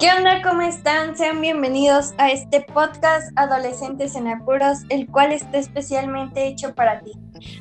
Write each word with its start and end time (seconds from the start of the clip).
¿Qué 0.00 0.08
onda? 0.16 0.40
¿Cómo 0.40 0.62
están? 0.62 1.14
Sean 1.14 1.42
bienvenidos 1.42 2.14
a 2.16 2.30
este 2.30 2.62
podcast 2.62 3.30
Adolescentes 3.36 4.14
en 4.14 4.28
Apuros, 4.28 4.78
el 4.88 5.06
cual 5.06 5.30
está 5.30 5.58
especialmente 5.58 6.46
hecho 6.46 6.74
para 6.74 7.02
ti. 7.02 7.12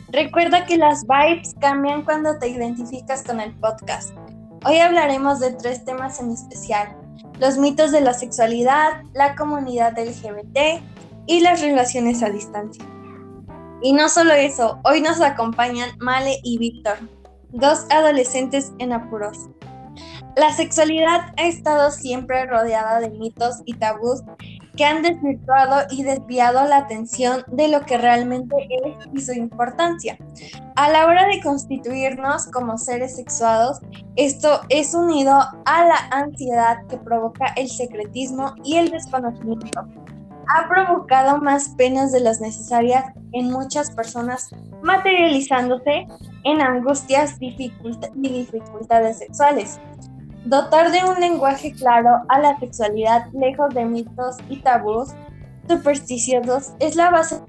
Recuerda 0.07 0.65
que 0.65 0.77
las 0.77 1.05
vibes 1.05 1.53
cambian 1.59 2.03
cuando 2.03 2.39
te 2.39 2.47
identificas 2.47 3.23
con 3.23 3.41
el 3.41 3.53
podcast. 3.55 4.11
Hoy 4.63 4.77
hablaremos 4.77 5.41
de 5.41 5.51
tres 5.51 5.83
temas 5.83 6.21
en 6.21 6.31
especial, 6.31 6.95
los 7.41 7.57
mitos 7.57 7.91
de 7.91 7.99
la 7.99 8.13
sexualidad, 8.13 9.03
la 9.13 9.35
comunidad 9.35 9.99
LGBT 9.99 10.81
y 11.27 11.41
las 11.41 11.59
relaciones 11.59 12.23
a 12.23 12.29
distancia. 12.29 12.85
Y 13.81 13.91
no 13.91 14.07
solo 14.07 14.31
eso, 14.31 14.79
hoy 14.85 15.01
nos 15.01 15.19
acompañan 15.19 15.89
Male 15.97 16.39
y 16.43 16.57
Víctor, 16.57 16.99
dos 17.49 17.85
adolescentes 17.89 18.71
en 18.79 18.93
apuros. 18.93 19.49
La 20.35 20.51
sexualidad 20.53 21.33
ha 21.37 21.43
estado 21.43 21.91
siempre 21.91 22.45
rodeada 22.45 22.99
de 22.99 23.09
mitos 23.09 23.61
y 23.65 23.73
tabús 23.73 24.23
que 24.77 24.85
han 24.85 25.01
desvirtuado 25.01 25.85
y 25.91 26.03
desviado 26.03 26.65
la 26.65 26.77
atención 26.77 27.43
de 27.47 27.67
lo 27.67 27.81
que 27.81 27.97
realmente 27.97 28.55
es 28.69 29.07
y 29.13 29.21
su 29.21 29.33
importancia. 29.33 30.17
A 30.75 30.89
la 30.89 31.05
hora 31.05 31.27
de 31.27 31.41
constituirnos 31.41 32.45
como 32.47 32.77
seres 32.77 33.17
sexuados, 33.17 33.79
esto 34.15 34.61
es 34.69 34.93
unido 34.93 35.37
a 35.65 35.85
la 35.85 36.07
ansiedad 36.11 36.85
que 36.87 36.97
provoca 36.97 37.47
el 37.57 37.67
secretismo 37.67 38.55
y 38.63 38.77
el 38.77 38.89
desconocimiento. 38.89 39.85
Ha 40.47 40.69
provocado 40.69 41.39
más 41.41 41.69
penas 41.77 42.11
de 42.11 42.21
las 42.21 42.39
necesarias 42.39 43.05
en 43.33 43.51
muchas 43.51 43.91
personas, 43.91 44.49
materializándose 44.81 46.07
en 46.45 46.61
angustias 46.61 47.35
y 47.39 47.73
dificultades 48.15 49.17
sexuales. 49.17 49.79
Dotar 50.49 50.91
de 50.91 51.03
un 51.05 51.19
lenguaje 51.19 51.71
claro 51.73 52.23
a 52.27 52.39
la 52.39 52.57
sexualidad 52.57 53.27
lejos 53.33 53.71
de 53.75 53.85
mitos 53.85 54.37
y 54.49 54.57
tabús 54.57 55.09
supersticiosos 55.67 56.71
es 56.79 56.95
la 56.95 57.11
base 57.11 57.39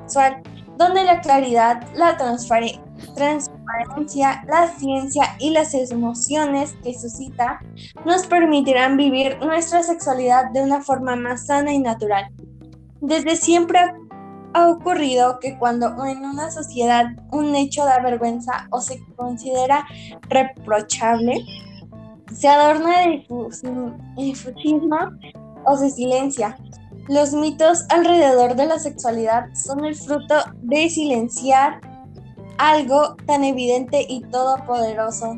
sexual, 0.00 0.42
donde 0.76 1.04
la 1.04 1.20
claridad, 1.20 1.86
la 1.94 2.16
transparencia, 2.16 2.82
la 4.48 4.66
ciencia 4.76 5.36
y 5.38 5.50
las 5.50 5.72
emociones 5.72 6.76
que 6.82 6.98
suscita 6.98 7.60
nos 8.04 8.26
permitirán 8.26 8.96
vivir 8.96 9.38
nuestra 9.38 9.84
sexualidad 9.84 10.50
de 10.50 10.62
una 10.62 10.80
forma 10.80 11.14
más 11.14 11.46
sana 11.46 11.72
y 11.72 11.78
natural. 11.78 12.24
Desde 13.00 13.36
siempre 13.36 13.78
ha 14.52 14.68
ocurrido 14.68 15.38
que 15.38 15.56
cuando 15.56 15.94
en 16.06 16.24
una 16.24 16.50
sociedad 16.50 17.06
un 17.30 17.54
hecho 17.54 17.84
da 17.84 18.00
vergüenza 18.00 18.66
o 18.70 18.80
se 18.80 19.00
considera 19.14 19.86
reprochable, 20.28 21.44
se 22.38 22.46
adorna 22.46 23.00
de 23.00 23.26
difusismo 24.16 25.10
o 25.64 25.76
se 25.76 25.90
silencia. 25.90 26.56
Los 27.08 27.32
mitos 27.32 27.84
alrededor 27.88 28.54
de 28.54 28.66
la 28.66 28.78
sexualidad 28.78 29.46
son 29.54 29.84
el 29.84 29.96
fruto 29.96 30.34
de 30.62 30.88
silenciar 30.88 31.80
algo 32.58 33.16
tan 33.26 33.42
evidente 33.42 34.06
y 34.08 34.20
todopoderoso. 34.22 35.34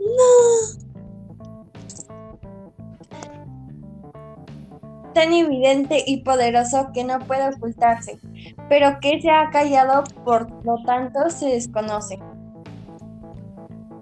No. 0.00 0.84
tan 5.14 5.32
evidente 5.32 6.02
y 6.06 6.18
poderoso 6.18 6.90
que 6.92 7.04
no 7.04 7.20
puede 7.20 7.48
ocultarse, 7.48 8.18
pero 8.68 8.98
que 9.00 9.20
se 9.20 9.30
ha 9.30 9.50
callado 9.50 10.04
por 10.24 10.50
lo 10.64 10.82
tanto 10.84 11.30
se 11.30 11.46
desconoce. 11.46 12.18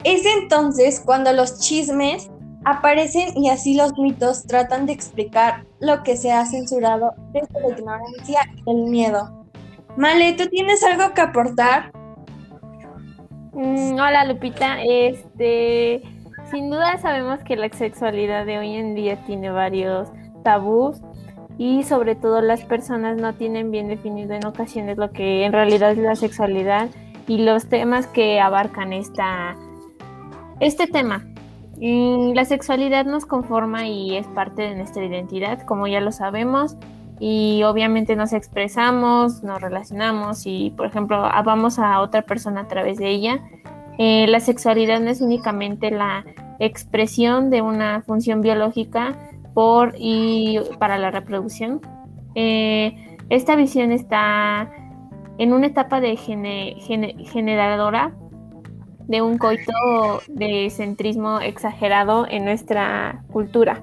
Es 0.04 0.24
entonces 0.40 1.00
cuando 1.04 1.32
los 1.32 1.60
chismes 1.60 2.30
aparecen 2.64 3.36
y 3.36 3.50
así 3.50 3.74
los 3.74 3.96
mitos 3.98 4.44
tratan 4.46 4.86
de 4.86 4.92
explicar 4.92 5.64
lo 5.80 6.02
que 6.02 6.16
se 6.16 6.32
ha 6.32 6.44
censurado 6.46 7.14
desde 7.32 7.60
la 7.60 7.76
ignorancia 7.76 8.40
y 8.66 8.70
el 8.70 8.82
miedo. 8.84 9.46
Male, 9.96 10.32
¿tú 10.34 10.46
tienes 10.48 10.82
algo 10.84 11.12
que 11.14 11.20
aportar? 11.20 11.92
Mm, 13.52 13.94
hola 13.94 14.24
Lupita, 14.24 14.82
este, 14.82 16.02
sin 16.50 16.70
duda 16.70 16.98
sabemos 16.98 17.40
que 17.44 17.56
la 17.56 17.68
sexualidad 17.68 18.46
de 18.46 18.58
hoy 18.58 18.74
en 18.76 18.94
día 18.94 19.22
tiene 19.26 19.50
varios 19.50 20.08
tabús 20.42 21.00
y 21.58 21.82
sobre 21.82 22.14
todo 22.14 22.40
las 22.40 22.62
personas 22.64 23.16
no 23.16 23.34
tienen 23.34 23.70
bien 23.70 23.88
definido 23.88 24.34
en 24.34 24.46
ocasiones 24.46 24.98
lo 24.98 25.10
que 25.12 25.44
en 25.44 25.52
realidad 25.52 25.92
es 25.92 25.98
la 25.98 26.16
sexualidad 26.16 26.88
y 27.26 27.38
los 27.38 27.66
temas 27.68 28.06
que 28.06 28.40
abarcan 28.40 28.92
esta, 28.92 29.56
este 30.60 30.86
tema. 30.86 31.24
la 31.78 32.44
sexualidad 32.44 33.04
nos 33.04 33.26
conforma 33.26 33.86
y 33.86 34.16
es 34.16 34.26
parte 34.28 34.62
de 34.62 34.76
nuestra 34.76 35.04
identidad, 35.04 35.62
como 35.62 35.86
ya 35.86 36.00
lo 36.00 36.12
sabemos, 36.12 36.76
y 37.24 37.62
obviamente 37.62 38.16
nos 38.16 38.32
expresamos, 38.32 39.44
nos 39.44 39.60
relacionamos 39.60 40.44
y, 40.44 40.70
por 40.76 40.86
ejemplo, 40.86 41.22
vamos 41.44 41.78
a 41.78 42.00
otra 42.00 42.22
persona 42.22 42.62
a 42.62 42.68
través 42.68 42.98
de 42.98 43.10
ella. 43.10 43.40
Eh, 43.98 44.26
la 44.26 44.40
sexualidad 44.40 45.00
no 45.00 45.10
es 45.10 45.20
únicamente 45.20 45.92
la 45.92 46.24
expresión 46.58 47.50
de 47.50 47.62
una 47.62 48.02
función 48.02 48.40
biológica, 48.40 49.16
por 49.54 49.94
y 49.98 50.58
para 50.78 50.98
la 50.98 51.10
reproducción. 51.10 51.80
Eh, 52.34 53.16
esta 53.28 53.56
visión 53.56 53.92
está 53.92 54.70
en 55.38 55.52
una 55.52 55.66
etapa 55.66 56.00
de 56.00 56.16
generadora 56.16 58.12
de 59.08 59.22
un 59.22 59.38
coito 59.38 60.22
de 60.28 60.70
centrismo 60.70 61.40
exagerado 61.40 62.26
en 62.28 62.44
nuestra 62.44 63.24
cultura. 63.32 63.82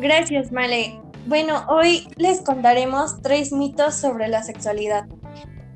Gracias, 0.00 0.52
Male. 0.52 1.00
Bueno, 1.26 1.64
hoy 1.68 2.06
les 2.16 2.42
contaremos 2.42 3.20
tres 3.22 3.52
mitos 3.52 3.94
sobre 3.94 4.28
la 4.28 4.42
sexualidad. 4.42 5.06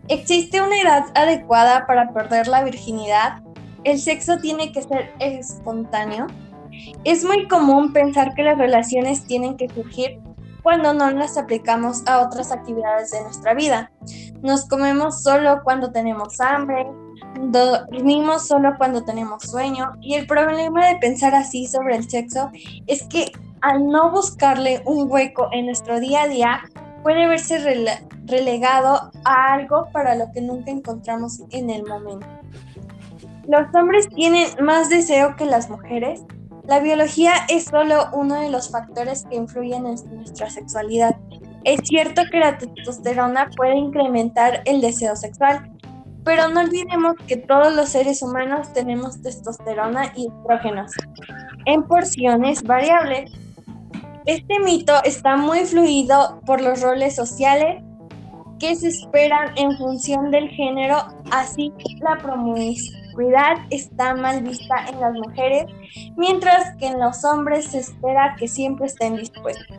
¿Existe 0.09 0.61
una 0.61 0.81
edad 0.81 1.05
adecuada 1.15 1.87
para 1.87 2.13
perder 2.13 2.49
la 2.49 2.65
virginidad? 2.65 3.43
¿El 3.85 3.99
sexo 3.99 4.39
tiene 4.39 4.73
que 4.73 4.83
ser 4.83 5.13
espontáneo? 5.19 6.27
Es 7.05 7.25
muy 7.25 7.49
común 7.49 7.93
pensar 7.93 8.35
que 8.35 8.43
las 8.43 8.59
relaciones 8.59 9.25
tienen 9.27 9.57
que 9.57 9.69
surgir 9.69 10.21
cuando 10.63 10.93
no 10.93 11.11
las 11.11 11.39
aplicamos 11.39 12.07
a 12.07 12.21
otras 12.21 12.53
actividades 12.53 13.11
de 13.11 13.23
nuestra 13.23 13.55
vida. 13.55 13.91
Nos 14.43 14.67
comemos 14.67 15.23
solo 15.23 15.61
cuando 15.65 15.93
tenemos 15.93 16.41
hambre, 16.41 16.87
dormimos 17.41 18.47
solo 18.47 18.75
cuando 18.77 19.05
tenemos 19.05 19.45
sueño 19.45 19.93
y 20.01 20.15
el 20.15 20.27
problema 20.27 20.89
de 20.89 20.97
pensar 20.97 21.35
así 21.35 21.67
sobre 21.67 21.97
el 21.97 22.09
sexo 22.09 22.51
es 22.87 23.03
que 23.05 23.33
al 23.61 23.89
no 23.89 24.11
buscarle 24.11 24.83
un 24.85 25.11
hueco 25.11 25.49
en 25.53 25.67
nuestro 25.67 26.01
día 26.01 26.23
a 26.23 26.29
día 26.29 26.61
puede 27.03 27.27
verse 27.27 27.59
relegado 28.27 29.11
a 29.25 29.55
algo 29.55 29.89
para 29.93 30.15
lo 30.15 30.31
que 30.33 30.41
nunca 30.41 30.71
encontramos 30.71 31.41
en 31.51 31.71
el 31.71 31.85
momento. 31.85 32.27
Los 33.47 33.75
hombres 33.75 34.09
tienen 34.11 34.47
más 34.63 34.91
deseo 34.91 35.35
que 35.37 35.47
las 35.47 35.71
mujeres 35.71 36.23
la 36.69 36.81
biología 36.81 37.33
es 37.49 37.65
solo 37.65 38.11
uno 38.13 38.35
de 38.35 38.51
los 38.51 38.71
factores 38.71 39.25
que 39.25 39.37
influyen 39.37 39.87
en 39.87 39.97
nuestra 40.17 40.51
sexualidad. 40.51 41.17
Es 41.65 41.81
cierto 41.85 42.23
que 42.31 42.39
la 42.39 42.59
testosterona 42.59 43.49
puede 43.57 43.75
incrementar 43.75 44.61
el 44.67 44.83
deseo 44.83 45.17
sexual, 45.17 45.73
pero 46.25 46.49
no 46.49 46.61
olvidemos 46.61 47.15
que 47.27 47.39
todos 47.39 47.75
los 47.75 47.89
seres 47.89 48.21
humanos 48.21 48.71
tenemos 48.75 49.23
testosterona 49.23 50.13
y 50.15 50.29
estrógenos 50.29 50.93
en 51.65 51.83
porciones 51.85 52.63
variables. 52.63 53.33
Este 54.27 54.61
mito 54.61 54.93
está 55.05 55.39
muy 55.39 55.61
fluido 55.61 56.39
por 56.45 56.61
los 56.61 56.83
roles 56.83 57.17
sociales 57.17 57.83
que 58.59 58.77
se 58.77 58.89
esperan 58.89 59.57
en 59.57 59.75
función 59.79 60.31
del 60.31 60.51
género, 60.51 60.99
así 61.31 61.73
la 62.01 62.19
está 63.71 64.15
mal 64.15 64.43
vista 64.43 64.87
en 64.89 65.01
las 65.01 65.13
mujeres, 65.13 65.67
mientras 66.17 66.77
que 66.77 66.87
en 66.87 67.01
los 67.01 67.25
hombres 67.25 67.67
se 67.67 67.79
espera 67.79 68.37
que 68.39 68.49
siempre 68.49 68.87
estén 68.87 69.17
dispuestos. 69.17 69.79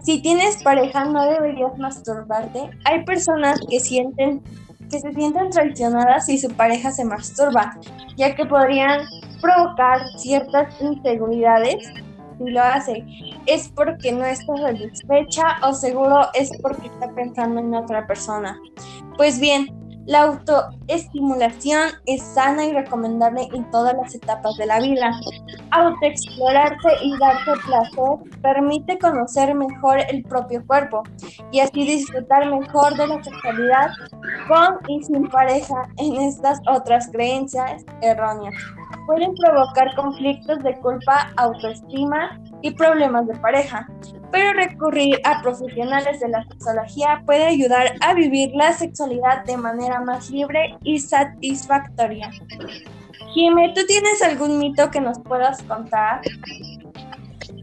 Si 0.00 0.22
tienes 0.22 0.62
pareja 0.62 1.04
no 1.04 1.24
deberías 1.24 1.76
masturbarte. 1.78 2.70
Hay 2.84 3.04
personas 3.04 3.60
que 3.68 3.80
sienten 3.80 4.42
que 4.90 5.00
se 5.00 5.12
sienten 5.12 5.50
traicionadas 5.50 6.24
si 6.26 6.38
su 6.38 6.48
pareja 6.50 6.90
se 6.90 7.04
masturba, 7.04 7.78
ya 8.16 8.34
que 8.34 8.46
podrían 8.46 9.02
provocar 9.42 10.00
ciertas 10.16 10.80
inseguridades 10.80 11.92
si 12.38 12.50
lo 12.50 12.62
hace. 12.62 13.04
Es 13.46 13.68
porque 13.68 14.12
no 14.12 14.24
está 14.24 14.56
satisfecha 14.56 15.58
o 15.62 15.74
seguro 15.74 16.28
es 16.32 16.50
porque 16.62 16.86
está 16.86 17.12
pensando 17.14 17.60
en 17.60 17.74
otra 17.74 18.06
persona. 18.06 18.58
Pues 19.18 19.38
bien, 19.38 19.77
La 20.08 20.22
autoestimulación 20.22 21.90
es 22.06 22.22
sana 22.22 22.64
y 22.64 22.72
recomendable 22.72 23.46
en 23.52 23.70
todas 23.70 23.94
las 23.94 24.14
etapas 24.14 24.56
de 24.56 24.64
la 24.64 24.80
vida. 24.80 25.10
Autoexplorarse 25.70 26.88
y 27.02 27.12
darse 27.18 27.52
placer 27.66 28.40
permite 28.40 28.98
conocer 28.98 29.54
mejor 29.54 29.98
el 30.08 30.22
propio 30.22 30.66
cuerpo 30.66 31.02
y 31.52 31.60
así 31.60 31.84
disfrutar 31.84 32.50
mejor 32.50 32.96
de 32.96 33.06
la 33.06 33.22
sexualidad 33.22 33.90
con 34.48 34.78
y 34.88 35.02
sin 35.02 35.28
pareja 35.28 35.86
en 35.98 36.16
estas 36.22 36.58
otras 36.66 37.10
creencias 37.12 37.84
erróneas. 38.00 38.54
Pueden 39.06 39.34
provocar 39.34 39.94
conflictos 39.94 40.58
de 40.62 40.74
culpa, 40.80 41.30
autoestima 41.36 42.40
y 42.62 42.72
problemas 42.72 43.26
de 43.26 43.34
pareja 43.36 43.86
pero 44.30 44.52
recurrir 44.52 45.18
a 45.24 45.42
profesionales 45.42 46.20
de 46.20 46.28
la 46.28 46.44
sexología 46.44 47.22
puede 47.24 47.46
ayudar 47.46 47.94
a 48.00 48.14
vivir 48.14 48.50
la 48.54 48.72
sexualidad 48.72 49.44
de 49.44 49.56
manera 49.56 50.00
más 50.00 50.30
libre 50.30 50.76
y 50.82 50.98
satisfactoria. 50.98 52.30
Jimé, 53.32 53.72
¿tú 53.74 53.84
tienes 53.86 54.22
algún 54.22 54.58
mito 54.58 54.90
que 54.90 55.00
nos 55.00 55.18
puedas 55.20 55.62
contar? 55.62 56.20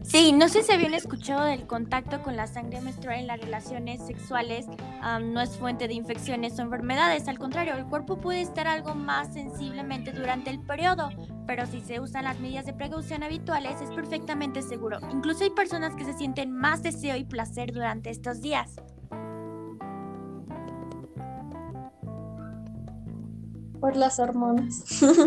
Sí, 0.06 0.30
no 0.30 0.48
sé 0.48 0.62
si 0.62 0.70
habían 0.70 0.94
escuchado 0.94 1.44
del 1.44 1.66
contacto 1.66 2.22
con 2.22 2.36
la 2.36 2.46
sangre 2.46 2.80
menstrual 2.80 3.18
en 3.18 3.26
las 3.26 3.40
relaciones 3.40 4.00
sexuales. 4.06 4.66
no 5.20 5.40
es 5.40 5.56
fuente 5.56 5.88
de 5.88 5.94
infecciones 5.94 6.56
o 6.58 6.62
enfermedades. 6.62 7.26
Al 7.26 7.40
contrario, 7.40 7.74
el 7.74 7.86
cuerpo 7.86 8.16
puede 8.20 8.40
estar 8.40 8.68
algo 8.68 8.94
más 8.94 9.34
sensiblemente 9.34 10.12
durante 10.12 10.50
el 10.50 10.60
periodo, 10.60 11.10
pero 11.46 11.66
si 11.66 11.80
se 11.80 11.98
usan 11.98 12.22
las 12.22 12.38
medidas 12.38 12.66
de 12.66 12.72
precaución 12.72 13.24
habituales 13.24 13.80
es 13.80 13.90
perfectamente 13.90 14.62
seguro. 14.62 15.00
Incluso 15.10 15.42
hay 15.42 15.50
personas 15.50 15.96
que 15.96 16.04
se 16.04 16.12
sienten 16.12 16.52
más 16.52 16.84
deseo 16.84 17.16
y 17.16 17.24
placer 17.24 17.72
durante 17.72 18.10
estos 18.10 18.40
días. 18.40 18.76
Por 23.80 23.96
las 23.96 24.20
hormonas. 24.20 24.84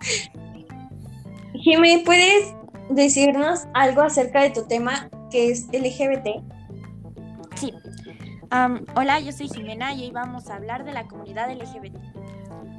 Jimmy, 1.54 1.98
¿puedes 2.04 2.54
decirnos 2.88 3.66
algo 3.74 4.02
acerca 4.02 4.42
de 4.42 4.50
tu 4.50 4.66
tema 4.66 5.08
que 5.30 5.50
es 5.50 5.66
LGBT? 5.72 6.42
Sí. 7.56 7.72
hola, 8.96 9.20
yo 9.20 9.32
soy 9.32 9.48
Jimena 9.48 9.94
y 9.94 10.04
hoy 10.04 10.10
vamos 10.10 10.50
a 10.50 10.56
hablar 10.56 10.84
de 10.84 10.92
la 10.92 11.06
comunidad 11.06 11.50
LGBT. 11.50 11.96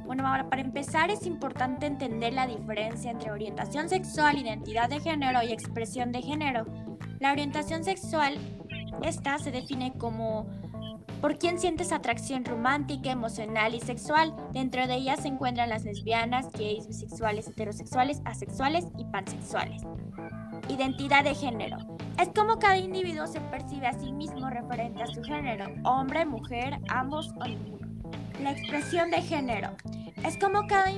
Bueno, 0.06 0.26
ahora 0.26 0.48
para 0.48 0.62
empezar 0.62 1.10
es 1.10 1.26
importante 1.26 1.86
entender 1.86 2.32
la 2.32 2.46
diferencia 2.46 3.10
entre 3.10 3.32
orientación 3.32 3.88
sexual, 3.88 4.38
identidad 4.38 4.88
de 4.88 5.00
género 5.00 5.42
y 5.42 5.52
expresión 5.52 6.12
de 6.12 6.22
género. 6.22 6.64
La 7.18 7.32
orientación 7.32 7.82
sexual, 7.82 8.38
esta 9.02 9.38
se 9.38 9.50
define 9.50 9.92
como 9.98 10.46
por 11.20 11.38
quién 11.38 11.58
sientes 11.58 11.92
atracción 11.92 12.44
romántica, 12.44 13.10
emocional 13.10 13.74
y 13.74 13.80
sexual. 13.80 14.34
Dentro 14.52 14.86
de 14.86 14.94
ellas 14.94 15.20
se 15.22 15.28
encuentran 15.28 15.68
las 15.68 15.84
lesbianas, 15.84 16.50
gays, 16.52 16.86
bisexuales, 16.86 17.48
heterosexuales, 17.48 18.20
asexuales 18.24 18.86
y 18.98 19.04
pansexuales. 19.04 19.82
Identidad 20.68 21.24
de 21.24 21.34
género. 21.34 21.78
Es 22.20 22.28
como 22.34 22.58
cada 22.58 22.78
individuo 22.78 23.26
se 23.26 23.40
percibe 23.40 23.86
a 23.86 23.92
sí 23.92 24.12
mismo 24.12 24.48
referente 24.50 25.02
a 25.02 25.06
su 25.06 25.22
género, 25.22 25.66
hombre, 25.84 26.24
mujer, 26.24 26.78
ambos 26.88 27.32
o 27.38 27.44
ninguno. 27.44 27.86
La 28.42 28.52
expresión 28.52 29.10
de 29.10 29.22
género. 29.22 29.70
Es 30.24 30.38
cada 30.68 30.90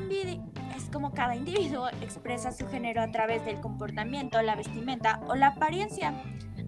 es 0.77 0.85
como 0.93 1.13
cada 1.13 1.35
individuo 1.35 1.89
expresa 2.03 2.53
su 2.53 2.67
género 2.69 3.03
a 3.03 3.11
través 3.11 3.45
del 3.45 3.61
comportamiento, 3.61 4.41
la 4.43 4.55
vestimenta 4.55 5.21
o 5.27 5.35
la 5.35 5.49
apariencia. 5.49 6.15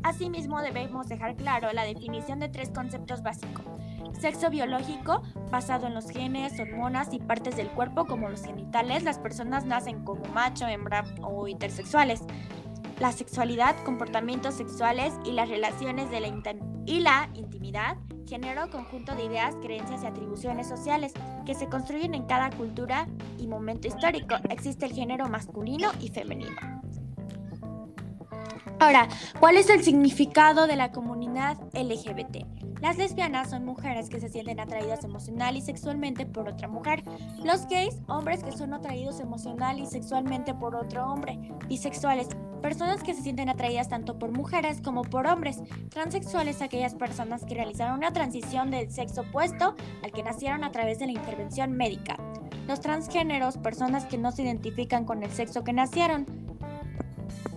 Asimismo, 0.02 0.62
debemos 0.62 1.08
dejar 1.08 1.36
claro 1.36 1.72
la 1.72 1.84
definición 1.84 2.40
de 2.40 2.48
tres 2.48 2.70
conceptos 2.70 3.22
básicos. 3.22 3.64
Sexo 4.18 4.50
biológico, 4.50 5.22
basado 5.50 5.86
en 5.86 5.94
los 5.94 6.10
genes, 6.10 6.58
hormonas 6.58 7.12
y 7.12 7.18
partes 7.18 7.56
del 7.56 7.68
cuerpo 7.70 8.06
como 8.06 8.28
los 8.28 8.42
genitales. 8.42 9.02
Las 9.02 9.18
personas 9.18 9.64
nacen 9.64 10.04
como 10.04 10.24
macho, 10.32 10.66
hembra 10.66 11.04
o 11.22 11.48
intersexuales. 11.48 12.22
La 12.98 13.12
sexualidad, 13.12 13.76
comportamientos 13.84 14.54
sexuales 14.54 15.14
y 15.24 15.32
las 15.32 15.48
relaciones 15.48 16.10
de 16.10 16.20
la 16.20 16.28
y 16.86 17.00
la 17.00 17.30
intimidad. 17.34 17.96
Género, 18.26 18.70
conjunto 18.70 19.14
de 19.14 19.24
ideas, 19.24 19.54
creencias 19.62 20.02
y 20.02 20.06
atribuciones 20.06 20.68
sociales 20.68 21.12
que 21.46 21.54
se 21.54 21.68
construyen 21.68 22.14
en 22.14 22.26
cada 22.26 22.50
cultura 22.50 23.08
y 23.38 23.46
momento 23.46 23.88
histórico. 23.88 24.36
Existe 24.50 24.86
el 24.86 24.92
género 24.92 25.28
masculino 25.28 25.90
y 26.00 26.08
femenino. 26.08 26.79
Ahora, 28.80 29.08
¿cuál 29.38 29.58
es 29.58 29.68
el 29.68 29.84
significado 29.84 30.66
de 30.66 30.74
la 30.74 30.90
comunidad 30.90 31.58
LGBT? 31.74 32.46
Las 32.80 32.96
lesbianas 32.96 33.50
son 33.50 33.66
mujeres 33.66 34.08
que 34.08 34.20
se 34.20 34.30
sienten 34.30 34.58
atraídas 34.58 35.04
emocional 35.04 35.54
y 35.54 35.60
sexualmente 35.60 36.24
por 36.24 36.48
otra 36.48 36.66
mujer. 36.66 37.02
Los 37.44 37.66
gays, 37.66 37.98
hombres 38.08 38.42
que 38.42 38.52
son 38.52 38.72
atraídos 38.72 39.20
emocional 39.20 39.78
y 39.78 39.84
sexualmente 39.84 40.54
por 40.54 40.74
otro 40.74 41.04
hombre. 41.04 41.38
Bisexuales, 41.68 42.28
personas 42.62 43.02
que 43.02 43.12
se 43.12 43.20
sienten 43.20 43.50
atraídas 43.50 43.90
tanto 43.90 44.18
por 44.18 44.32
mujeres 44.32 44.80
como 44.80 45.02
por 45.02 45.26
hombres. 45.26 45.58
Transexuales, 45.90 46.62
aquellas 46.62 46.94
personas 46.94 47.44
que 47.44 47.56
realizaron 47.56 47.98
una 47.98 48.14
transición 48.14 48.70
del 48.70 48.90
sexo 48.90 49.20
opuesto 49.20 49.76
al 50.02 50.10
que 50.10 50.22
nacieron 50.22 50.64
a 50.64 50.72
través 50.72 50.98
de 51.00 51.04
la 51.04 51.12
intervención 51.12 51.72
médica. 51.72 52.16
Los 52.66 52.80
transgéneros, 52.80 53.58
personas 53.58 54.06
que 54.06 54.16
no 54.16 54.32
se 54.32 54.42
identifican 54.42 55.04
con 55.04 55.22
el 55.22 55.30
sexo 55.30 55.64
que 55.64 55.74
nacieron. 55.74 56.24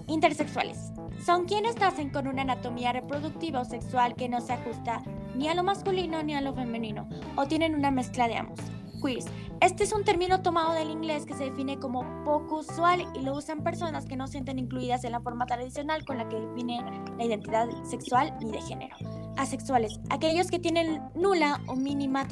Intersexuales, 0.07 0.91
son 1.25 1.45
quienes 1.45 1.77
nacen 1.77 2.09
con 2.09 2.27
una 2.27 2.41
anatomía 2.41 2.91
reproductiva 2.91 3.61
o 3.61 3.65
sexual 3.65 4.15
que 4.15 4.29
no 4.29 4.41
se 4.41 4.53
ajusta 4.53 5.01
ni 5.35 5.47
a 5.47 5.55
lo 5.55 5.63
masculino 5.63 6.21
ni 6.23 6.35
a 6.35 6.41
lo 6.41 6.53
femenino, 6.53 7.07
o 7.35 7.45
tienen 7.45 7.75
una 7.75 7.91
mezcla 7.91 8.27
de 8.27 8.37
ambos. 8.37 8.59
Queers. 9.01 9.25
Este 9.59 9.83
es 9.83 9.93
un 9.93 10.03
término 10.03 10.41
tomado 10.41 10.73
del 10.73 10.89
inglés 10.89 11.25
que 11.25 11.33
se 11.33 11.45
define 11.45 11.77
como 11.77 12.05
poco 12.23 12.59
usual 12.59 13.05
y 13.13 13.21
lo 13.21 13.33
usan 13.33 13.63
personas 13.63 14.05
que 14.05 14.15
no 14.15 14.27
sienten 14.27 14.59
incluidas 14.59 15.03
en 15.03 15.13
la 15.13 15.21
forma 15.21 15.45
tradicional 15.45 16.05
con 16.05 16.17
la 16.17 16.27
que 16.27 16.39
define 16.39 16.81
la 17.17 17.23
identidad 17.23 17.67
sexual 17.83 18.33
ni 18.41 18.51
de 18.51 18.61
género. 18.61 18.95
Asexuales, 19.37 19.99
aquellos 20.09 20.49
que 20.49 20.59
tienen 20.59 21.01
nula 21.15 21.61
o 21.67 21.75
mínima 21.75 22.27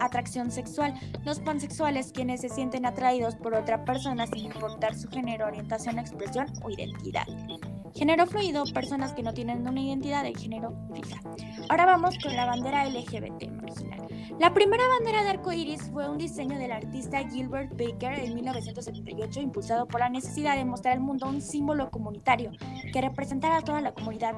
atracción 0.00 0.50
sexual. 0.50 0.94
Los 1.24 1.40
pansexuales, 1.40 2.12
quienes 2.12 2.42
se 2.42 2.48
sienten 2.48 2.86
atraídos 2.86 3.34
por 3.36 3.54
otra 3.54 3.84
persona 3.84 4.26
sin 4.26 4.46
importar 4.46 4.94
su 4.94 5.08
género, 5.08 5.46
orientación, 5.46 5.98
expresión 5.98 6.46
o 6.62 6.70
identidad. 6.70 7.26
Género 7.94 8.26
fluido, 8.26 8.64
personas 8.72 9.12
que 9.12 9.22
no 9.22 9.32
tienen 9.32 9.66
una 9.66 9.80
identidad 9.80 10.24
de 10.24 10.34
género 10.34 10.74
fija. 10.92 11.20
Ahora 11.68 11.86
vamos 11.86 12.16
con 12.20 12.34
la 12.34 12.44
bandera 12.44 12.84
LGBT 12.88 13.50
marginal. 13.62 14.08
La 14.40 14.52
primera 14.52 14.82
bandera 14.88 15.22
de 15.22 15.30
arco 15.30 15.52
iris 15.52 15.80
fue 15.92 16.08
un 16.08 16.18
diseño 16.18 16.58
del 16.58 16.72
artista 16.72 17.22
Gilbert 17.28 17.70
Baker 17.70 18.18
en 18.18 18.34
1978, 18.34 19.40
impulsado 19.40 19.86
por 19.86 20.00
la 20.00 20.08
necesidad 20.08 20.56
de 20.56 20.64
mostrar 20.64 20.94
al 20.94 21.00
mundo 21.00 21.28
un 21.28 21.40
símbolo 21.40 21.88
comunitario 21.90 22.50
que 22.92 23.00
representara 23.00 23.58
a 23.58 23.62
toda 23.62 23.80
la 23.80 23.94
comunidad. 23.94 24.34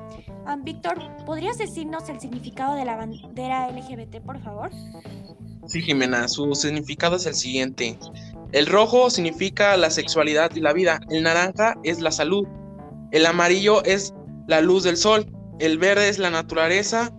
Um, 0.46 0.62
Víctor, 0.62 0.98
¿podrías 1.24 1.56
decirnos 1.56 2.10
el 2.10 2.20
significado 2.20 2.74
de 2.74 2.84
la 2.84 2.96
bandera 2.96 3.70
LGBT, 3.70 4.20
por 4.20 4.38
favor? 4.42 4.70
Sí, 5.66 5.80
Jimena, 5.80 6.28
su 6.28 6.54
significado 6.54 7.16
es 7.16 7.24
el 7.24 7.34
siguiente. 7.34 7.98
El 8.52 8.66
rojo 8.66 9.08
significa 9.08 9.76
la 9.78 9.90
sexualidad 9.90 10.54
y 10.54 10.60
la 10.60 10.74
vida, 10.74 11.00
el 11.10 11.22
naranja 11.22 11.74
es 11.82 12.00
la 12.00 12.12
salud, 12.12 12.46
el 13.12 13.26
amarillo 13.26 13.84
es 13.84 14.14
la 14.46 14.60
luz 14.60 14.84
del 14.84 14.96
sol, 14.96 15.26
el 15.58 15.78
verde 15.78 16.08
es 16.08 16.18
la 16.18 16.30
naturaleza, 16.30 17.12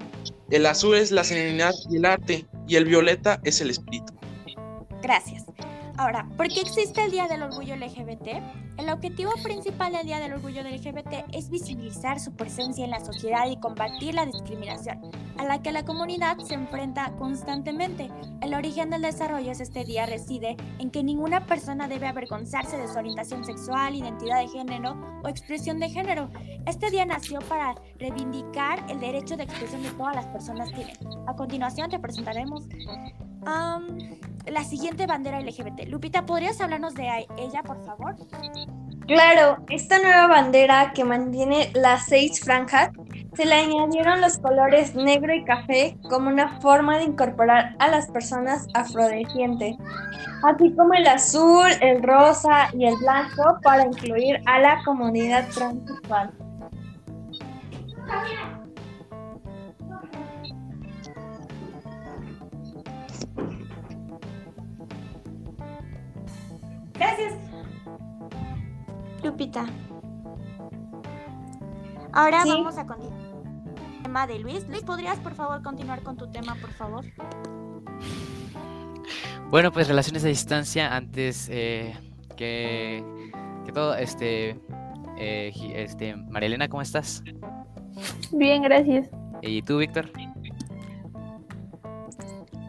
el 0.50 0.66
azul 0.66 0.96
es 0.96 1.12
la 1.12 1.24
serenidad 1.24 1.74
y 1.90 1.98
el 1.98 2.06
arte, 2.06 2.48
y 2.68 2.76
el 2.76 2.86
violeta 2.86 3.40
es 3.44 3.62
el 3.62 3.70
espíritu. 3.70 4.14
Gracias. 5.02 5.46
Ahora, 5.98 6.28
¿por 6.38 6.48
qué 6.48 6.62
existe 6.62 7.04
el 7.04 7.12
Día 7.12 7.28
del 7.28 7.42
Orgullo 7.42 7.76
LGBT? 7.76 8.28
El 8.78 8.90
objetivo 8.92 9.32
principal 9.44 9.92
del 9.92 10.06
Día 10.06 10.20
del 10.20 10.34
Orgullo 10.34 10.62
LGBT 10.62 11.34
es 11.34 11.50
visibilizar 11.50 12.20
su 12.20 12.36
presencia 12.36 12.86
en 12.86 12.92
la 12.92 13.04
sociedad 13.04 13.50
y 13.50 13.60
combatir 13.60 14.14
la 14.14 14.28
discriminación, 14.28 15.02
a 15.38 15.44
la 15.44 15.62
que 15.62 15.72
la 15.72 15.86
comunidad 15.86 16.38
se 16.40 16.54
enfrenta 16.54 17.12
constantemente. 17.18 18.10
El 18.42 18.54
origen 18.54 18.90
del 18.90 19.02
desarrollo 19.02 19.56
de 19.56 19.64
este 19.64 19.84
día 19.84 20.06
reside 20.06 20.58
en 20.80 20.92
que 20.92 21.04
ninguna 21.04 21.46
persona 21.46 21.88
debe 21.88 22.08
avergonzarse 22.08 22.78
de 22.78 22.88
su 22.88 22.98
orientación 22.98 23.46
sexual, 23.46 23.96
identidad 23.96 24.42
de 24.42 24.48
género 24.48 24.98
o 25.24 25.28
expresión 25.28 25.80
de 25.80 25.90
género. 25.90 26.30
Este 26.66 26.90
día 26.90 27.06
nació 27.06 27.40
para 27.40 27.76
reivindicar 27.98 28.86
el 28.90 29.00
derecho 29.00 29.38
de 29.38 29.44
expresión 29.44 29.84
de 29.84 29.92
todas 29.92 30.16
las 30.16 30.26
personas 30.28 30.70
que 30.72 30.86
A 31.28 31.36
continuación 31.36 31.90
te 31.90 32.00
presentaremos 32.00 32.64
la 34.46 34.64
siguiente 34.64 35.06
bandera 35.06 35.40
LGBT. 35.40 35.88
Lupita, 35.88 36.26
¿podrías 36.26 36.60
hablarnos 36.62 36.94
de 36.96 37.28
ella, 37.38 37.64
por 37.64 37.84
favor? 37.86 38.16
Claro, 39.08 39.64
esta 39.70 40.00
nueva 40.00 40.28
bandera 40.28 40.92
que 40.94 41.06
mantiene 41.06 41.72
las 41.74 42.06
seis 42.08 42.42
franjas, 42.42 42.90
se 43.38 43.46
le 43.46 43.54
añadieron 43.54 44.20
los 44.20 44.40
colores 44.40 44.96
negro 44.96 45.32
y 45.32 45.46
café 45.46 45.96
como 46.10 46.28
una 46.28 46.60
forma 46.60 46.98
de 46.98 47.04
incorporar 47.04 47.76
a 47.78 47.88
las 47.88 48.10
personas 48.10 48.68
afrodescendientes, 48.74 49.76
así 50.42 50.74
como 50.74 50.96
el 50.96 51.06
azul, 51.06 51.68
el 51.82 52.02
rosa 52.02 52.70
y 52.74 52.88
el 52.88 52.96
blanco 52.96 53.60
para 53.62 53.86
incluir 53.86 54.42
a 54.48 54.58
la 54.58 54.82
comunidad 54.84 55.48
transexual. 55.50 56.32
Gracias. 66.96 67.34
Lupita. 69.22 69.68
Ahora 72.14 72.42
sí. 72.42 72.50
vamos 72.50 72.76
a 72.80 72.88
continuar 72.88 73.27
tema 74.18 74.26
de 74.28 74.40
Luis. 74.40 74.68
Luis, 74.68 74.82
¿podrías 74.82 75.20
por 75.20 75.36
favor 75.36 75.62
continuar 75.62 76.02
con 76.02 76.18
tu 76.18 76.28
tema, 76.32 76.56
por 76.56 76.72
favor? 76.72 77.06
Bueno, 79.52 79.72
pues 79.72 79.88
relaciones 79.88 80.24
a 80.26 80.28
distancia, 80.28 80.96
antes 80.96 81.48
eh, 81.52 81.96
que, 82.36 83.04
que, 83.66 83.72
todo, 83.72 83.96
este, 83.96 84.60
eh, 85.20 85.54
este, 85.76 86.16
María 86.16 86.48
Elena, 86.48 86.68
¿cómo 86.68 86.82
estás? 86.82 87.24
Bien, 88.32 88.64
gracias. 88.64 89.08
¿Y 89.44 89.62
tú, 89.62 89.78
Víctor? 89.78 90.10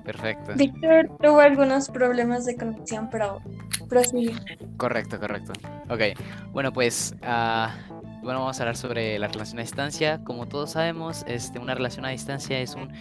Perfecto. 0.05 0.53
Víctor 0.55 1.11
tuvo 1.21 1.41
algunos 1.41 1.89
problemas 1.89 2.45
de 2.45 2.57
conexión, 2.57 3.09
pero 3.11 3.41
prosigue. 3.89 4.35
Correcto, 4.77 5.19
correcto. 5.19 5.53
Ok, 5.89 6.19
bueno, 6.53 6.73
pues 6.73 7.15
uh, 7.23 7.98
bueno, 8.23 8.41
vamos 8.41 8.59
a 8.59 8.63
hablar 8.63 8.77
sobre 8.77 9.19
la 9.19 9.29
relación 9.29 9.59
a 9.59 9.63
distancia. 9.63 10.21
Como 10.25 10.47
todos 10.47 10.73
sabemos, 10.73 11.25
este, 11.27 11.59
una 11.59 11.75
relación 11.75 12.05
a 12.05 12.11
distancia 12.11 12.61
es 12.61 12.75
un 12.75 12.93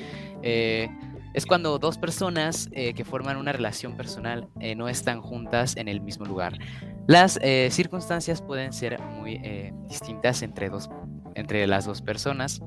eh, 0.43 0.89
es 1.33 1.45
cuando 1.45 1.77
dos 1.77 1.97
personas 1.97 2.69
eh, 2.71 2.93
que 2.93 3.05
forman 3.05 3.37
una 3.37 3.51
relación 3.51 3.95
personal 3.95 4.47
eh, 4.59 4.75
no 4.75 4.89
están 4.89 5.21
juntas 5.21 5.75
en 5.77 5.87
el 5.87 6.01
mismo 6.01 6.25
lugar. 6.25 6.57
Las 7.05 7.39
circunstancias 7.69 8.41
pueden 8.41 8.73
ser 8.73 8.99
muy 8.99 9.39
distintas 9.87 10.41
entre, 10.41 10.69
dos, 10.69 10.89
entre 11.35 11.65
las 11.65 11.85
dos 11.85 12.01
personas 12.01 12.61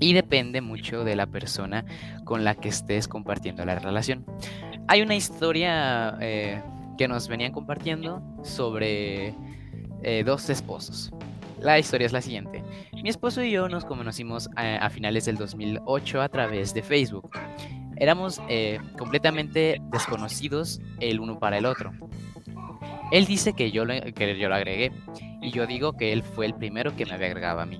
y 0.00 0.14
depende 0.14 0.60
mucho 0.60 1.04
de 1.04 1.14
la 1.14 1.26
persona 1.26 1.84
con 2.24 2.42
la 2.42 2.56
que 2.56 2.70
estés 2.70 3.06
compartiendo 3.06 3.64
la 3.64 3.78
relación. 3.78 4.26
Hay 4.88 5.02
una 5.02 5.14
historia 5.14 6.18
que 6.18 7.06
nos 7.06 7.28
venían 7.28 7.52
compartiendo 7.52 8.20
sobre 8.42 9.36
dos 10.24 10.50
esposos. 10.50 11.12
La 11.62 11.78
historia 11.78 12.06
es 12.06 12.12
la 12.12 12.20
siguiente. 12.20 12.64
Mi 13.04 13.08
esposo 13.08 13.40
y 13.42 13.52
yo 13.52 13.68
nos 13.68 13.84
conocimos 13.84 14.50
a, 14.56 14.90
finales 14.90 15.26
del 15.26 15.36
2008 15.36 16.20
a 16.20 16.28
través 16.28 16.74
de 16.74 16.82
Facebook. 16.82 17.30
Éramos 17.96 18.42
eh, 18.48 18.80
completamente 18.98 19.80
desconocidos 19.92 20.80
el 20.98 21.20
uno 21.20 21.38
para 21.38 21.58
el 21.58 21.66
otro. 21.66 21.92
Él 23.12 23.26
dice 23.26 23.52
que 23.52 23.70
yo, 23.70 23.84
lo, 23.84 23.94
que 24.12 24.36
yo 24.36 24.48
lo 24.48 24.56
agregué 24.56 24.90
y 25.40 25.52
yo 25.52 25.68
digo 25.68 25.92
que 25.92 26.12
él 26.12 26.24
fue 26.24 26.46
el 26.46 26.54
primero 26.54 26.96
que 26.96 27.06
me 27.06 27.12
había 27.12 27.28
agregado 27.28 27.60
a 27.60 27.66
mí. 27.66 27.78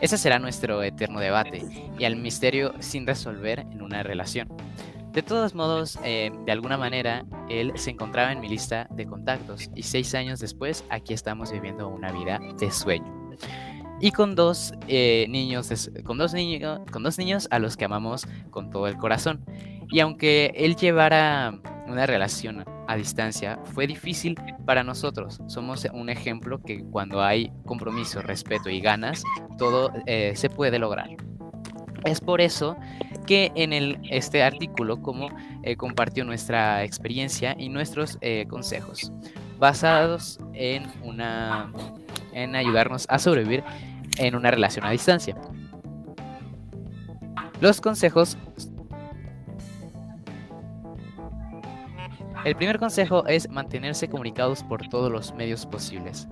Ese 0.00 0.16
será 0.16 0.38
nuestro 0.38 0.84
eterno 0.84 1.18
debate 1.18 1.64
y 1.98 2.04
al 2.04 2.14
misterio 2.14 2.72
sin 2.78 3.04
resolver 3.04 3.60
en 3.60 3.82
una 3.82 4.04
relación. 4.04 4.48
De 5.12 5.22
todos 5.22 5.54
modos, 5.54 5.98
eh, 6.04 6.30
de 6.44 6.52
alguna 6.52 6.76
manera, 6.76 7.24
él 7.48 7.72
se 7.76 7.90
encontraba 7.90 8.30
en 8.32 8.40
mi 8.40 8.48
lista 8.48 8.86
de 8.90 9.06
contactos 9.06 9.70
y 9.74 9.82
seis 9.82 10.14
años 10.14 10.38
después 10.38 10.84
aquí 10.90 11.14
estamos 11.14 11.50
viviendo 11.50 11.88
una 11.88 12.12
vida 12.12 12.38
de 12.58 12.70
sueño. 12.70 13.18
Y 14.00 14.12
con 14.12 14.36
dos, 14.36 14.72
eh, 14.86 15.26
niños, 15.28 15.90
con, 16.04 16.18
dos 16.18 16.32
niños, 16.34 16.80
con 16.92 17.02
dos 17.02 17.18
niños 17.18 17.48
a 17.50 17.58
los 17.58 17.76
que 17.76 17.84
amamos 17.84 18.26
con 18.50 18.70
todo 18.70 18.86
el 18.86 18.96
corazón. 18.96 19.44
Y 19.90 20.00
aunque 20.00 20.52
él 20.54 20.76
llevara 20.76 21.58
una 21.86 22.06
relación 22.06 22.64
a 22.86 22.96
distancia, 22.96 23.58
fue 23.64 23.86
difícil 23.86 24.38
para 24.66 24.84
nosotros. 24.84 25.40
Somos 25.46 25.86
un 25.92 26.10
ejemplo 26.10 26.62
que 26.62 26.84
cuando 26.84 27.22
hay 27.22 27.50
compromiso, 27.64 28.22
respeto 28.22 28.68
y 28.70 28.80
ganas, 28.80 29.24
todo 29.56 29.90
eh, 30.06 30.32
se 30.36 30.48
puede 30.48 30.78
lograr. 30.78 31.08
Es 32.04 32.20
por 32.20 32.40
eso 32.40 32.76
que 33.28 33.52
en 33.56 33.74
este 34.10 34.42
artículo 34.42 35.02
como 35.02 35.28
eh, 35.62 35.76
compartió 35.76 36.24
nuestra 36.24 36.82
experiencia 36.82 37.54
y 37.58 37.68
nuestros 37.68 38.16
eh, 38.22 38.46
consejos 38.48 39.12
basados 39.58 40.38
en 40.54 40.86
una 41.02 41.70
en 42.32 42.56
ayudarnos 42.56 43.04
a 43.10 43.18
sobrevivir 43.18 43.62
en 44.16 44.34
una 44.34 44.50
relación 44.50 44.86
a 44.86 44.90
distancia. 44.90 45.36
Los 47.60 47.82
consejos 47.82 48.38
El 52.44 52.56
primer 52.56 52.78
consejo 52.78 53.26
es 53.26 53.50
mantenerse 53.50 54.08
comunicados 54.08 54.62
por 54.62 54.88
todos 54.88 55.12
los 55.12 55.34
medios 55.34 55.66
posibles. 55.66 56.28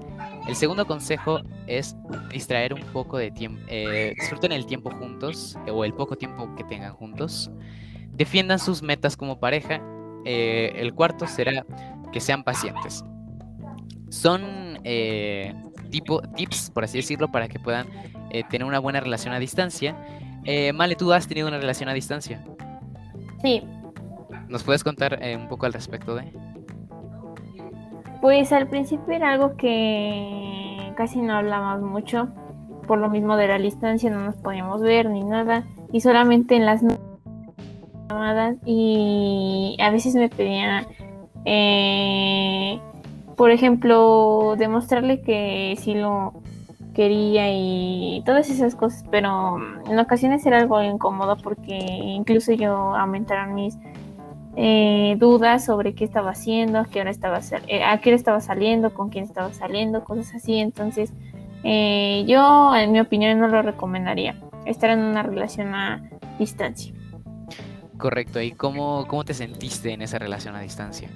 El 0.47 0.55
segundo 0.55 0.87
consejo 0.87 1.41
es 1.67 1.97
distraer 2.31 2.73
un 2.73 2.83
poco 2.93 3.19
de 3.19 3.31
tiempo, 3.31 3.61
eh, 3.69 4.15
disfruten 4.19 4.53
el 4.53 4.67
tiempo 4.67 4.91
juntos 4.91 5.59
o 5.71 5.85
el 5.85 5.93
poco 5.93 6.17
tiempo 6.17 6.55
que 6.55 6.65
tengan 6.65 6.93
juntos. 6.93 7.51
Defiendan 8.13 8.59
sus 8.59 8.83
metas 8.83 9.17
como 9.17 9.41
pareja. 9.41 9.81
Eh, 10.25 10.73
el 10.77 10.95
cuarto 10.95 11.27
será 11.27 11.65
que 12.13 12.21
sean 12.21 12.45
pacientes. 12.45 13.05
Son 14.09 14.79
eh, 14.85 15.53
tipo, 15.91 16.23
tips, 16.23 16.71
por 16.71 16.85
así 16.85 16.99
decirlo, 16.99 17.31
para 17.31 17.49
que 17.49 17.59
puedan 17.59 17.87
tener 18.51 18.67
una 18.67 18.79
buena 18.79 19.01
relación 19.01 19.33
a 19.35 19.39
distancia. 19.39 19.97
Male, 20.75 20.95
¿tú 20.95 21.13
has 21.13 21.27
tenido 21.27 21.49
una 21.49 21.59
relación 21.59 21.89
a 21.89 21.95
distancia? 21.95 22.45
Sí, 23.43 23.63
¿Nos 24.49 24.63
puedes 24.63 24.85
contar 24.85 25.19
eh, 25.23 25.37
un 25.37 25.49
poco 25.49 25.67
al 25.67 25.73
respecto 25.73 26.15
de? 26.15 26.33
Pues 28.21 28.53
al 28.53 28.69
principio 28.69 29.15
era 29.15 29.33
algo 29.33 29.57
que 29.57 30.93
casi 30.97 31.21
no 31.21 31.35
hablábamos 31.35 31.83
mucho, 31.83 32.29
por 32.87 32.99
lo 32.99 33.09
mismo 33.11 33.37
de 33.37 33.49
la 33.49 33.59
distancia 33.59 34.11
no 34.11 34.21
nos 34.21 34.37
podíamos 34.37 34.81
ver 34.81 35.11
ni 35.11 35.23
nada, 35.23 35.65
y 35.93 36.01
solamente 36.01 36.57
en 36.57 36.67
las 36.67 36.83
llamadas 38.09 38.57
y 38.65 39.77
a 39.81 39.91
veces 39.91 40.15
me 40.15 40.29
pedía, 40.29 40.87
eh, 41.45 42.81
por 43.37 43.51
ejemplo, 43.51 44.55
demostrarle 44.57 45.21
que 45.21 45.77
sí 45.79 45.95
lo 45.95 46.33
quería 46.95 47.49
y 47.53 48.23
todas 48.25 48.49
esas 48.49 48.75
cosas, 48.75 49.05
pero 49.11 49.59
en 49.87 49.99
ocasiones 49.99 50.47
era 50.47 50.59
algo 50.59 50.83
incómodo 50.83 51.37
porque 51.37 51.77
incluso 51.77 52.53
yo 52.53 52.97
aumentaron 52.97 53.55
mis 53.55 53.77
eh, 54.59 55.17
dudas 55.19 55.67
sobre 55.67 55.95
qué 55.95 56.05
estaba 56.05 56.31
haciendo, 56.31 56.79
a 56.79 56.87
qué, 56.87 57.03
hora 57.03 57.11
estaba, 57.11 57.41
eh, 57.69 57.85
a 57.85 58.01
qué 58.01 58.15
estaba 58.15 58.41
saliendo, 58.41 58.95
con 58.95 59.11
quién 59.11 59.25
estaba 59.25 59.53
saliendo, 59.53 60.03
cosas 60.03 60.35
así. 60.35 60.59
Entonces, 60.59 61.13
eh, 61.63 62.25
yo, 62.27 62.75
en 62.75 62.91
mi 62.91 63.01
opinión, 63.01 63.39
no 63.39 63.49
lo 63.49 63.61
recomendaría. 63.61 64.41
Estar 64.65 64.89
en 64.89 65.01
una 65.01 65.23
relación 65.23 65.75
a 65.75 66.09
distancia. 66.39 66.95
Correcto. 67.99 68.41
¿Y 68.41 68.53
cómo, 68.53 69.07
cómo 69.07 69.25
te 69.25 69.35
sentiste 69.35 69.93
en 69.93 70.01
esa 70.01 70.19
relación 70.19 70.57
a 70.57 70.61
distancia? 70.61 71.11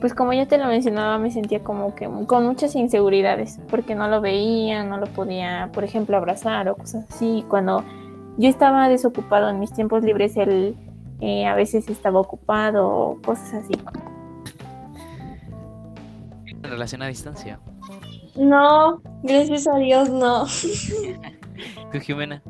pues 0.00 0.14
como 0.14 0.32
ya 0.32 0.46
te 0.46 0.56
lo 0.56 0.66
mencionaba, 0.68 1.18
me 1.18 1.30
sentía 1.30 1.62
como 1.62 1.94
que 1.94 2.08
con 2.26 2.46
muchas 2.46 2.74
inseguridades, 2.74 3.60
porque 3.68 3.94
no 3.94 4.08
lo 4.08 4.22
veía, 4.22 4.84
no 4.84 4.96
lo 4.96 5.04
podía, 5.06 5.68
por 5.74 5.84
ejemplo, 5.84 6.16
abrazar 6.16 6.66
o 6.70 6.76
cosas 6.76 7.04
así. 7.10 7.44
Cuando 7.46 7.84
yo 8.38 8.48
estaba 8.48 8.88
desocupado 8.88 9.50
en 9.50 9.60
mis 9.60 9.70
tiempos 9.74 10.02
libres, 10.02 10.38
él 10.38 10.74
eh, 11.24 11.46
a 11.46 11.54
veces 11.54 11.88
estaba 11.88 12.18
ocupado 12.18 12.88
o 12.88 13.22
cosas 13.22 13.54
así. 13.54 13.74
¿En 16.46 16.62
relación 16.64 17.00
a 17.00 17.06
distancia? 17.06 17.60
No, 18.34 19.00
gracias 19.22 19.68
a 19.68 19.76
Dios 19.76 20.10
no. 20.10 20.46
¿Tú, 21.92 22.00
Jimena? 22.00 22.42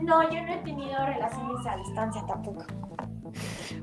No, 0.00 0.22
yo 0.30 0.42
no 0.42 0.52
he 0.52 0.58
tenido 0.58 1.04
relaciones 1.04 1.66
a 1.66 1.76
distancia 1.76 2.24
tampoco. 2.24 2.64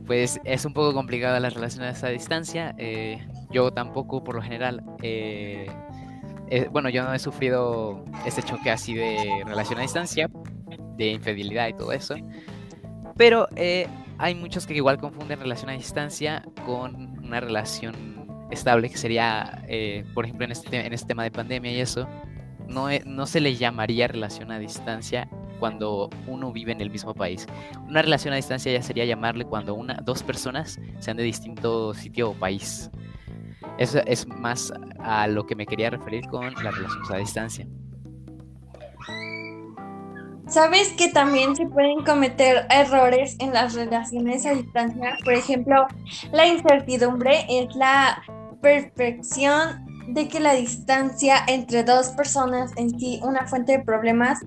Pues 0.08 0.40
es 0.46 0.64
un 0.64 0.72
poco 0.72 0.94
complicada 0.94 1.42
las 1.42 1.56
relaciones 1.56 2.02
a 2.06 2.08
distancia. 2.08 2.74
Eh, 2.78 3.28
yo 3.52 3.74
tampoco, 3.74 4.24
por 4.24 4.36
lo 4.36 4.42
general. 4.42 4.82
Eh, 5.02 5.68
bueno, 6.72 6.88
yo 6.88 7.04
no 7.04 7.14
he 7.14 7.20
sufrido 7.20 8.06
ese 8.26 8.44
choque 8.44 8.72
así 8.72 8.94
de 8.94 9.44
relación 9.46 9.80
a 9.80 9.82
distancia, 9.82 10.30
de 10.96 11.08
infidelidad 11.08 11.68
y 11.68 11.74
todo 11.74 11.92
eso. 11.92 12.16
Pero 13.20 13.50
eh, 13.58 13.86
hay 14.18 14.34
muchos 14.34 14.66
que 14.66 14.74
igual 14.74 14.98
confunden 14.98 15.42
relación 15.42 15.70
a 15.70 15.74
distancia 15.74 16.42
con 16.66 17.20
una 17.22 17.42
relación 17.42 17.94
estable, 18.50 18.90
que 18.90 18.96
sería, 18.96 19.62
eh, 19.68 20.06
por 20.14 20.24
ejemplo, 20.24 20.46
en 20.46 20.54
este, 20.54 20.86
en 20.86 20.94
este 20.94 21.10
tema 21.10 21.24
de 21.24 21.30
pandemia 21.30 21.70
y 21.70 21.82
eso, 21.82 22.08
no, 22.70 22.88
no 23.06 23.26
se 23.28 23.42
le 23.42 23.58
llamaría 23.58 24.08
relación 24.08 24.54
a 24.54 24.58
distancia 24.58 25.30
cuando 25.60 26.10
uno 26.28 26.54
vive 26.54 26.72
en 26.72 26.80
el 26.80 26.90
mismo 26.90 27.14
país. 27.14 27.46
Una 27.90 28.02
relación 28.02 28.32
a 28.32 28.38
distancia 28.38 28.72
ya 28.72 28.82
sería 28.82 29.04
llamarle 29.04 29.44
cuando 29.44 29.76
una, 29.76 29.96
dos 29.96 30.24
personas 30.24 30.80
sean 31.00 31.18
de 31.18 31.24
distinto 31.24 31.94
sitio 31.94 32.30
o 32.30 32.34
país. 32.36 32.90
Eso 33.78 34.00
es 34.06 34.26
más 34.28 34.72
a 34.98 35.28
lo 35.28 35.46
que 35.46 35.58
me 35.58 35.66
quería 35.66 35.90
referir 35.90 36.26
con 36.28 36.54
las 36.54 36.74
relaciones 36.74 37.12
a 37.12 37.18
distancia. 37.18 37.68
Sabes 40.50 40.90
que 40.94 41.10
también 41.10 41.56
se 41.56 41.68
pueden 41.68 42.04
cometer 42.04 42.66
errores 42.72 43.36
en 43.40 43.54
las 43.54 43.76
relaciones 43.76 44.48
a 44.48 44.54
distancia. 44.56 45.16
Por 45.24 45.34
ejemplo, 45.34 45.86
la 46.32 46.48
incertidumbre 46.48 47.46
es 47.48 47.76
la 47.76 48.24
perfección 48.60 49.86
de 50.08 50.28
que 50.28 50.40
la 50.40 50.54
distancia 50.54 51.36
entre 51.48 51.84
dos 51.84 52.10
personas 52.10 52.72
en 52.78 53.00
sí 53.00 53.20
una 53.24 53.46
fuente 53.46 53.74
de 53.74 53.84
problemas 53.84 54.40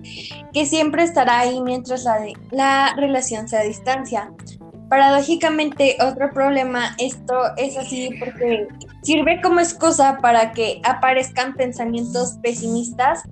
que 0.51 0.65
siempre 0.65 1.03
estará 1.03 1.39
ahí 1.39 1.61
mientras 1.61 2.03
la, 2.03 2.19
la 2.51 2.93
relación 2.97 3.47
sea 3.47 3.61
a 3.61 3.63
distancia. 3.63 4.29
Paradójicamente, 4.89 5.95
otro 6.01 6.31
problema, 6.33 6.95
esto 6.99 7.33
es 7.55 7.77
así 7.77 8.09
porque 8.19 8.67
sirve 9.03 9.41
como 9.41 9.61
excusa 9.61 10.17
para 10.21 10.51
que 10.51 10.81
aparezcan 10.83 11.53
pensamientos 11.53 12.37
pesimistas, 12.43 13.23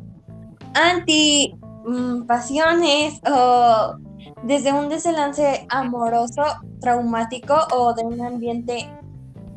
anti 0.73 1.53
mm, 1.85 2.25
pasiones 2.25 3.19
o 3.29 3.95
desde 4.43 4.73
un 4.73 4.89
desenlace 4.89 5.65
amoroso, 5.69 6.43
traumático 6.79 7.55
o 7.73 7.93
de 7.93 8.03
un 8.03 8.21
ambiente 8.21 8.89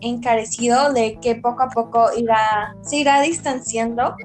encarecido 0.00 0.92
de 0.92 1.18
que 1.20 1.36
poco 1.36 1.62
a 1.62 1.68
poco 1.70 2.08
irá, 2.16 2.74
se 2.82 2.98
irá 2.98 3.20
distanciando 3.22 4.16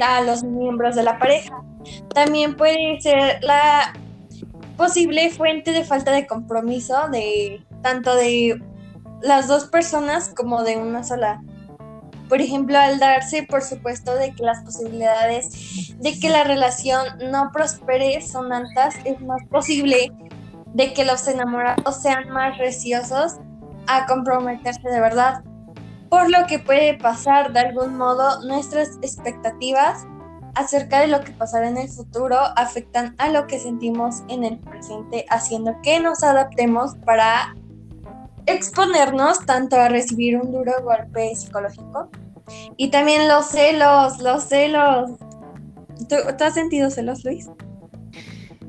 a 0.00 0.20
los 0.22 0.42
miembros 0.42 0.96
de 0.96 1.02
la 1.04 1.18
pareja. 1.18 1.62
También 2.14 2.56
puede 2.56 3.00
ser 3.00 3.42
la 3.42 3.92
posible 4.76 5.30
fuente 5.30 5.72
de 5.72 5.84
falta 5.84 6.12
de 6.12 6.26
compromiso 6.26 7.08
de 7.10 7.64
tanto 7.82 8.14
de 8.14 8.60
las 9.20 9.46
dos 9.48 9.66
personas 9.66 10.32
como 10.34 10.62
de 10.62 10.76
una 10.76 11.04
sola. 11.04 11.42
Por 12.32 12.40
ejemplo, 12.40 12.78
al 12.78 12.98
darse 12.98 13.42
por 13.42 13.60
supuesto 13.60 14.14
de 14.14 14.32
que 14.32 14.42
las 14.42 14.62
posibilidades 14.62 15.94
de 15.98 16.18
que 16.18 16.30
la 16.30 16.44
relación 16.44 17.06
no 17.30 17.50
prospere 17.52 18.22
son 18.22 18.54
altas, 18.54 18.94
es 19.04 19.20
más 19.20 19.42
posible 19.50 20.10
de 20.72 20.94
que 20.94 21.04
los 21.04 21.28
enamorados 21.28 22.00
sean 22.00 22.30
más 22.30 22.56
receosos 22.56 23.34
a 23.86 24.06
comprometerse 24.06 24.88
de 24.88 24.98
verdad, 24.98 25.44
por 26.08 26.30
lo 26.30 26.46
que 26.46 26.58
puede 26.58 26.94
pasar 26.94 27.52
de 27.52 27.60
algún 27.60 27.98
modo 27.98 28.42
nuestras 28.46 28.96
expectativas 29.02 30.06
acerca 30.54 31.00
de 31.00 31.08
lo 31.08 31.20
que 31.20 31.32
pasará 31.32 31.68
en 31.68 31.76
el 31.76 31.90
futuro 31.90 32.38
afectan 32.56 33.14
a 33.18 33.28
lo 33.28 33.46
que 33.46 33.58
sentimos 33.58 34.22
en 34.28 34.44
el 34.44 34.58
presente, 34.58 35.26
haciendo 35.28 35.74
que 35.82 36.00
nos 36.00 36.22
adaptemos 36.22 36.94
para 37.04 37.54
exponernos 38.46 39.44
tanto 39.44 39.76
a 39.76 39.90
recibir 39.90 40.38
un 40.38 40.50
duro 40.50 40.72
golpe 40.82 41.36
psicológico 41.36 42.08
y 42.76 42.90
también 42.90 43.28
los 43.28 43.46
celos, 43.46 44.18
los 44.20 44.44
celos. 44.44 45.10
¿Tú, 46.08 46.16
has 46.44 46.54
sentido 46.54 46.90
celos, 46.90 47.24
Luis? 47.24 47.48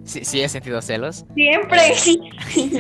Sí, 0.04 0.25
sí, 0.25 0.42
he 0.42 0.50
sentido 0.50 0.82
celos. 0.82 1.25
Siempre, 1.34 1.92
eh, 1.92 1.96
sí. 1.96 2.20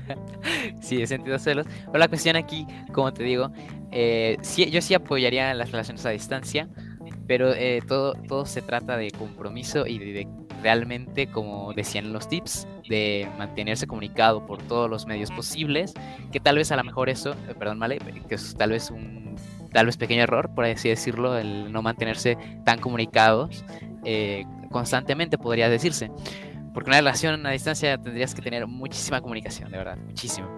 sí, 0.80 1.02
he 1.02 1.06
sentido 1.06 1.38
celos. 1.38 1.66
Pero 1.86 1.98
la 1.98 2.08
cuestión 2.08 2.36
aquí, 2.36 2.66
como 2.92 3.12
te 3.12 3.22
digo, 3.22 3.52
eh, 3.92 4.36
sí, 4.42 4.70
yo 4.70 4.80
sí 4.80 4.94
apoyaría 4.94 5.52
las 5.54 5.70
relaciones 5.70 6.04
a 6.06 6.10
distancia, 6.10 6.68
pero 7.26 7.52
eh, 7.52 7.80
todo, 7.86 8.14
todo 8.28 8.46
se 8.46 8.62
trata 8.62 8.96
de 8.96 9.10
compromiso 9.10 9.86
y 9.86 9.98
de, 9.98 10.28
realmente, 10.62 11.26
como 11.26 11.72
decían 11.74 12.12
los 12.12 12.26
tips, 12.28 12.66
de 12.88 13.28
mantenerse 13.38 13.86
comunicado 13.86 14.46
por 14.46 14.62
todos 14.62 14.88
los 14.88 15.06
medios 15.06 15.30
posibles, 15.30 15.92
que 16.32 16.40
tal 16.40 16.56
vez 16.56 16.72
a 16.72 16.76
lo 16.76 16.84
mejor 16.84 17.10
eso, 17.10 17.34
perdón, 17.58 17.78
Male, 17.78 17.98
que 18.28 18.34
es 18.34 18.54
tal 18.56 18.70
vez 18.70 18.90
un 18.90 19.23
tal 19.74 19.86
vez 19.86 19.96
pequeño 19.96 20.22
error, 20.22 20.54
por 20.54 20.64
así 20.64 20.88
decirlo, 20.88 21.36
el 21.36 21.72
no 21.72 21.82
mantenerse 21.82 22.38
tan 22.64 22.78
comunicados 22.78 23.64
constantemente, 24.70 25.36
podría 25.36 25.68
decirse. 25.68 26.10
Porque 26.72 26.90
una 26.90 26.98
relación 26.98 27.44
a 27.46 27.50
distancia 27.50 27.98
tendrías 27.98 28.34
que 28.34 28.42
tener 28.42 28.66
muchísima 28.66 29.20
comunicación, 29.20 29.70
de 29.70 29.78
verdad, 29.78 29.96
muchísimo. 29.96 30.48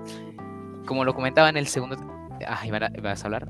Como 0.86 1.04
lo 1.04 1.14
comentaba 1.14 1.48
en 1.48 1.56
el 1.56 1.66
segundo... 1.66 1.96
Ah, 2.46 2.62
¿vas 3.02 3.22
a 3.22 3.26
hablar? 3.26 3.48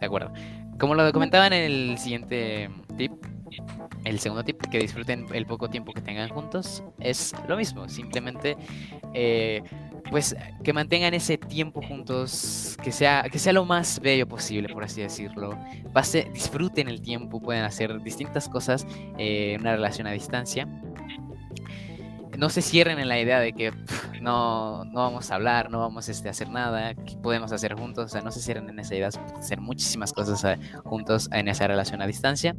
De 0.00 0.06
acuerdo. 0.06 0.32
Como 0.78 0.94
lo 0.94 1.12
comentaba 1.12 1.46
en 1.48 1.52
el 1.52 1.98
siguiente 1.98 2.70
tip, 2.96 3.12
el 4.04 4.18
segundo 4.18 4.44
tip, 4.44 4.60
que 4.70 4.78
disfruten 4.78 5.26
el 5.32 5.46
poco 5.46 5.68
tiempo 5.68 5.92
que 5.92 6.00
tengan 6.00 6.28
juntos, 6.28 6.82
es 7.00 7.34
lo 7.48 7.56
mismo. 7.56 7.88
Simplemente 7.88 8.56
eh, 9.14 9.62
pues 10.10 10.36
que 10.62 10.72
mantengan 10.72 11.14
ese 11.14 11.38
tiempo 11.38 11.82
juntos, 11.82 12.76
que 12.82 12.92
sea, 12.92 13.24
que 13.30 13.38
sea 13.38 13.52
lo 13.52 13.64
más 13.64 14.00
bello 14.00 14.26
posible, 14.26 14.68
por 14.72 14.84
así 14.84 15.00
decirlo. 15.00 15.58
Pase, 15.92 16.30
disfruten 16.32 16.88
el 16.88 17.00
tiempo, 17.00 17.40
pueden 17.40 17.64
hacer 17.64 18.00
distintas 18.02 18.48
cosas 18.48 18.86
eh, 19.18 19.54
en 19.54 19.60
una 19.62 19.72
relación 19.72 20.06
a 20.06 20.12
distancia. 20.12 20.68
No 22.38 22.48
se 22.48 22.62
cierren 22.62 22.98
en 22.98 23.08
la 23.08 23.20
idea 23.20 23.38
de 23.38 23.52
que 23.52 23.72
no, 24.22 24.84
no 24.84 25.00
vamos 25.00 25.30
a 25.30 25.34
hablar, 25.34 25.70
no 25.70 25.80
vamos 25.80 26.08
este, 26.08 26.28
a 26.28 26.30
hacer 26.30 26.48
nada, 26.48 26.94
que 26.94 27.16
podemos 27.16 27.52
hacer 27.52 27.74
juntos, 27.74 28.06
o 28.06 28.08
sea, 28.08 28.22
no 28.22 28.30
se 28.30 28.40
cierren 28.40 28.68
en 28.70 28.78
esa 28.78 28.94
idea, 28.94 29.08
hacer 29.36 29.60
muchísimas 29.60 30.12
cosas 30.12 30.42
eh, 30.44 30.58
juntos 30.84 31.28
en 31.32 31.48
esa 31.48 31.66
relación 31.66 32.00
a 32.00 32.06
distancia. 32.06 32.56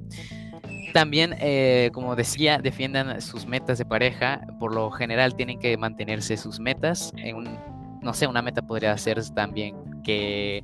También, 0.93 1.35
eh, 1.39 1.89
como 1.93 2.15
decía, 2.15 2.57
defiendan 2.57 3.21
sus 3.21 3.45
metas 3.45 3.77
de 3.77 3.85
pareja. 3.85 4.41
Por 4.59 4.73
lo 4.73 4.91
general 4.91 5.35
tienen 5.35 5.59
que 5.59 5.77
mantenerse 5.77 6.37
sus 6.37 6.59
metas. 6.59 7.13
En 7.17 7.57
no 8.01 8.13
sé, 8.13 8.27
una 8.27 8.41
meta 8.41 8.61
podría 8.61 8.97
ser 8.97 9.23
también 9.29 9.75
que 10.03 10.63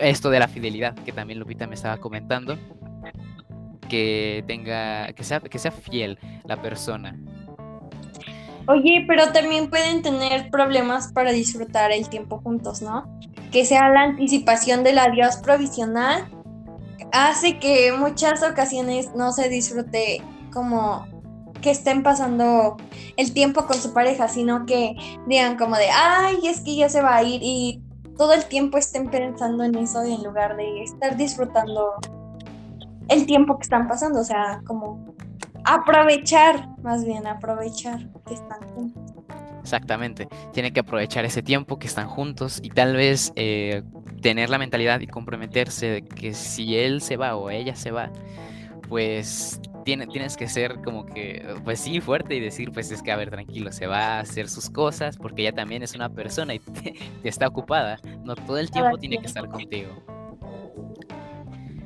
esto 0.00 0.30
de 0.30 0.38
la 0.38 0.48
fidelidad, 0.48 0.94
que 0.94 1.12
también 1.12 1.38
Lupita 1.38 1.66
me 1.66 1.74
estaba 1.74 1.96
comentando, 1.96 2.58
que 3.88 4.44
tenga, 4.46 5.12
que 5.12 5.24
sea, 5.24 5.40
que 5.40 5.58
sea 5.58 5.70
fiel 5.70 6.18
la 6.44 6.60
persona. 6.60 7.18
Oye, 8.66 9.04
pero 9.08 9.32
también 9.32 9.70
pueden 9.70 10.02
tener 10.02 10.50
problemas 10.50 11.12
para 11.12 11.32
disfrutar 11.32 11.90
el 11.90 12.08
tiempo 12.08 12.38
juntos, 12.40 12.82
¿no? 12.82 13.18
Que 13.50 13.64
sea 13.64 13.88
la 13.88 14.02
anticipación 14.02 14.84
del 14.84 14.98
adiós 14.98 15.38
provisional 15.38 16.28
hace 17.12 17.58
que 17.58 17.92
muchas 17.92 18.42
ocasiones 18.42 19.10
no 19.14 19.32
se 19.32 19.48
disfrute 19.48 20.22
como 20.52 21.06
que 21.60 21.70
estén 21.70 22.02
pasando 22.02 22.76
el 23.16 23.32
tiempo 23.32 23.66
con 23.66 23.76
su 23.76 23.92
pareja, 23.92 24.28
sino 24.28 24.66
que 24.66 24.94
digan 25.26 25.56
como 25.56 25.76
de, 25.76 25.88
ay, 25.90 26.38
es 26.44 26.60
que 26.60 26.76
ya 26.76 26.88
se 26.88 27.02
va 27.02 27.16
a 27.16 27.22
ir 27.22 27.40
y 27.42 27.82
todo 28.16 28.32
el 28.32 28.44
tiempo 28.46 28.78
estén 28.78 29.10
pensando 29.10 29.64
en 29.64 29.74
eso 29.76 30.02
en 30.02 30.22
lugar 30.22 30.56
de 30.56 30.82
estar 30.82 31.16
disfrutando 31.16 31.94
el 33.08 33.26
tiempo 33.26 33.58
que 33.58 33.62
están 33.62 33.88
pasando, 33.88 34.20
o 34.20 34.24
sea, 34.24 34.62
como 34.66 35.14
aprovechar, 35.64 36.68
más 36.82 37.04
bien 37.04 37.26
aprovechar 37.26 38.08
que 38.26 38.34
están 38.34 38.60
juntos. 38.74 39.14
Exactamente, 39.62 40.28
tienen 40.52 40.72
que 40.72 40.80
aprovechar 40.80 41.24
ese 41.24 41.42
tiempo 41.42 41.78
que 41.78 41.86
están 41.86 42.08
juntos 42.08 42.60
y 42.62 42.70
tal 42.70 42.96
vez 42.96 43.32
eh, 43.36 43.82
tener 44.20 44.50
la 44.50 44.58
mentalidad 44.58 45.00
y 45.00 45.06
comprometerse 45.06 45.86
de 45.86 46.02
que 46.02 46.34
si 46.34 46.76
él 46.76 47.00
se 47.00 47.16
va 47.16 47.36
o 47.36 47.50
ella 47.50 47.74
se 47.74 47.90
va, 47.90 48.10
pues 48.88 49.60
tienes 49.84 50.36
que 50.36 50.48
ser 50.48 50.80
como 50.82 51.06
que, 51.06 51.44
pues 51.64 51.80
sí, 51.80 52.00
fuerte 52.00 52.34
y 52.34 52.40
decir, 52.40 52.70
pues 52.72 52.90
es 52.90 53.02
que, 53.02 53.12
a 53.12 53.16
ver, 53.16 53.30
tranquilo, 53.30 53.72
se 53.72 53.86
va 53.86 54.16
a 54.16 54.20
hacer 54.20 54.48
sus 54.48 54.70
cosas 54.70 55.16
porque 55.16 55.42
ella 55.42 55.52
también 55.52 55.82
es 55.82 55.94
una 55.94 56.08
persona 56.08 56.54
y 56.54 56.58
te, 57.22 57.28
está 57.28 57.48
ocupada. 57.48 57.98
No 58.24 58.34
todo 58.34 58.58
el 58.58 58.70
tiempo 58.70 58.98
tiene 58.98 59.18
que 59.18 59.26
estar 59.26 59.48
contigo. 59.48 59.90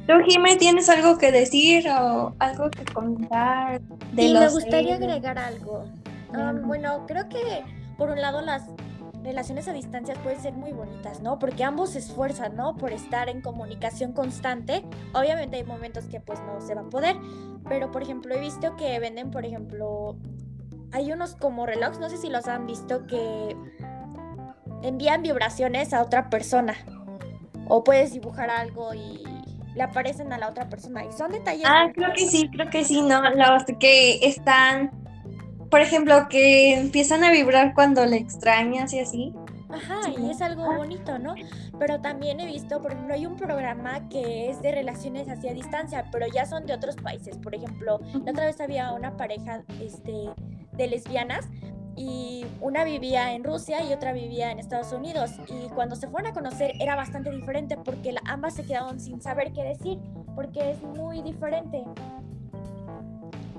¿Tú, 0.07 0.12
Jimé, 0.27 0.57
tienes 0.57 0.88
algo 0.90 1.16
que 1.16 1.33
decir 1.33 1.88
o 1.88 2.35
algo 2.38 2.70
que 2.70 2.85
contar? 2.92 3.81
De 4.12 4.23
sí, 4.23 4.35
me 4.35 4.49
gustaría 4.51 4.97
agregar 4.97 5.38
algo. 5.38 5.85
bueno, 6.64 7.07
creo 7.07 7.27
que 7.29 7.64
por 7.97 8.11
un 8.11 8.20
lado 8.20 8.42
las 8.42 8.68
relaciones 9.25 9.67
a 9.69 9.73
distancia 9.73 10.15
pueden 10.23 10.41
ser 10.41 10.53
muy 10.53 10.73
bonitas, 10.73 11.21
¿no? 11.21 11.39
Porque 11.39 11.65
ambos 11.65 11.91
se 11.91 11.99
esfuerzan, 11.99 12.55
¿no? 12.57 12.77
Por 12.77 12.93
estar 12.93 13.29
en 13.29 13.41
comunicación 13.41 14.13
constante. 14.13 14.85
Obviamente 15.15 15.57
hay 15.57 15.65
momentos 15.65 16.05
que 16.05 16.21
pues 16.21 16.41
no 16.43 16.61
se 16.61 16.75
va 16.75 16.83
a 16.83 16.91
poder, 16.91 17.17
pero 17.69 17.91
por 17.91 18.03
ejemplo 18.03 18.35
he 18.35 18.41
visto 18.41 18.77
que 18.77 18.99
venden, 19.01 19.31
por 19.31 19.45
ejemplo, 19.45 20.17
hay 20.93 21.11
unos 21.11 21.35
como 21.35 21.67
relojes, 21.67 21.99
no 21.99 22.11
sé 22.11 22.19
si 22.19 22.29
los 22.29 22.47
han 22.47 22.67
visto, 22.67 23.07
que 23.07 23.57
envían 24.83 25.23
vibraciones 25.23 25.93
a 25.95 26.03
otra 26.03 26.29
persona. 26.29 26.75
O 27.67 27.83
puedes 27.83 28.13
dibujar 28.13 28.51
algo 28.51 28.93
y 28.93 29.23
le 29.75 29.83
aparecen 29.83 30.33
a 30.35 30.39
la 30.39 30.51
otra 30.51 30.69
persona. 30.69 31.03
Y 31.03 31.13
son 31.13 31.33
detalles. 31.33 31.65
Ah, 31.67 31.91
creo 31.95 32.13
que 32.15 32.29
sí, 32.29 32.51
creo 32.51 32.69
que 32.69 32.85
sí, 32.85 33.01
¿no? 33.01 33.23
Los 33.31 33.65
que 33.81 34.27
están 34.27 35.04
por 35.75 35.81
ejemplo, 35.81 36.29
que 36.29 36.79
empiezan 36.79 37.25
a 37.25 37.33
vibrar 37.33 37.75
cuando 37.75 38.07
le 38.07 38.17
extrañas 38.17 38.93
y 38.93 39.01
así. 39.01 39.35
Ajá, 39.69 40.09
y 40.17 40.31
es 40.31 40.41
algo 40.41 40.73
bonito, 40.73 41.19
¿no? 41.19 41.35
Pero 41.81 42.01
también 42.01 42.39
he 42.39 42.47
visto, 42.47 42.81
por 42.81 42.93
ejemplo, 42.93 43.13
hay 43.13 43.27
un 43.27 43.35
programa 43.35 44.09
que 44.09 44.49
es 44.49 44.63
de 44.63 44.71
relaciones 44.71 45.29
hacia 45.29 45.53
distancia, 45.53 46.05
pero 46.13 46.27
ya 46.33 46.47
son 46.47 46.65
de 46.67 46.75
otros 46.75 46.95
países. 46.95 47.39
Por 47.39 47.57
ejemplo, 47.57 47.99
la 48.25 48.31
otra 48.31 48.45
vez 48.45 48.61
había 48.61 48.93
una 48.93 49.17
pareja 49.17 49.65
este, 49.83 50.31
de 50.75 50.87
lesbianas 50.87 51.49
y 51.97 52.47
una 52.61 52.85
vivía 52.85 53.33
en 53.33 53.43
Rusia 53.43 53.83
y 53.83 53.93
otra 53.93 54.13
vivía 54.13 54.53
en 54.53 54.61
Estados 54.61 54.93
Unidos. 54.93 55.33
Y 55.49 55.71
cuando 55.71 55.97
se 55.97 56.07
fueron 56.07 56.31
a 56.31 56.35
conocer 56.35 56.71
era 56.79 56.95
bastante 56.95 57.33
diferente 57.33 57.77
porque 57.79 58.15
ambas 58.27 58.55
se 58.55 58.63
quedaron 58.63 59.01
sin 59.01 59.21
saber 59.21 59.53
qué 59.53 59.65
decir, 59.65 59.99
porque 60.37 60.71
es 60.71 60.81
muy 60.85 61.21
diferente. 61.23 61.83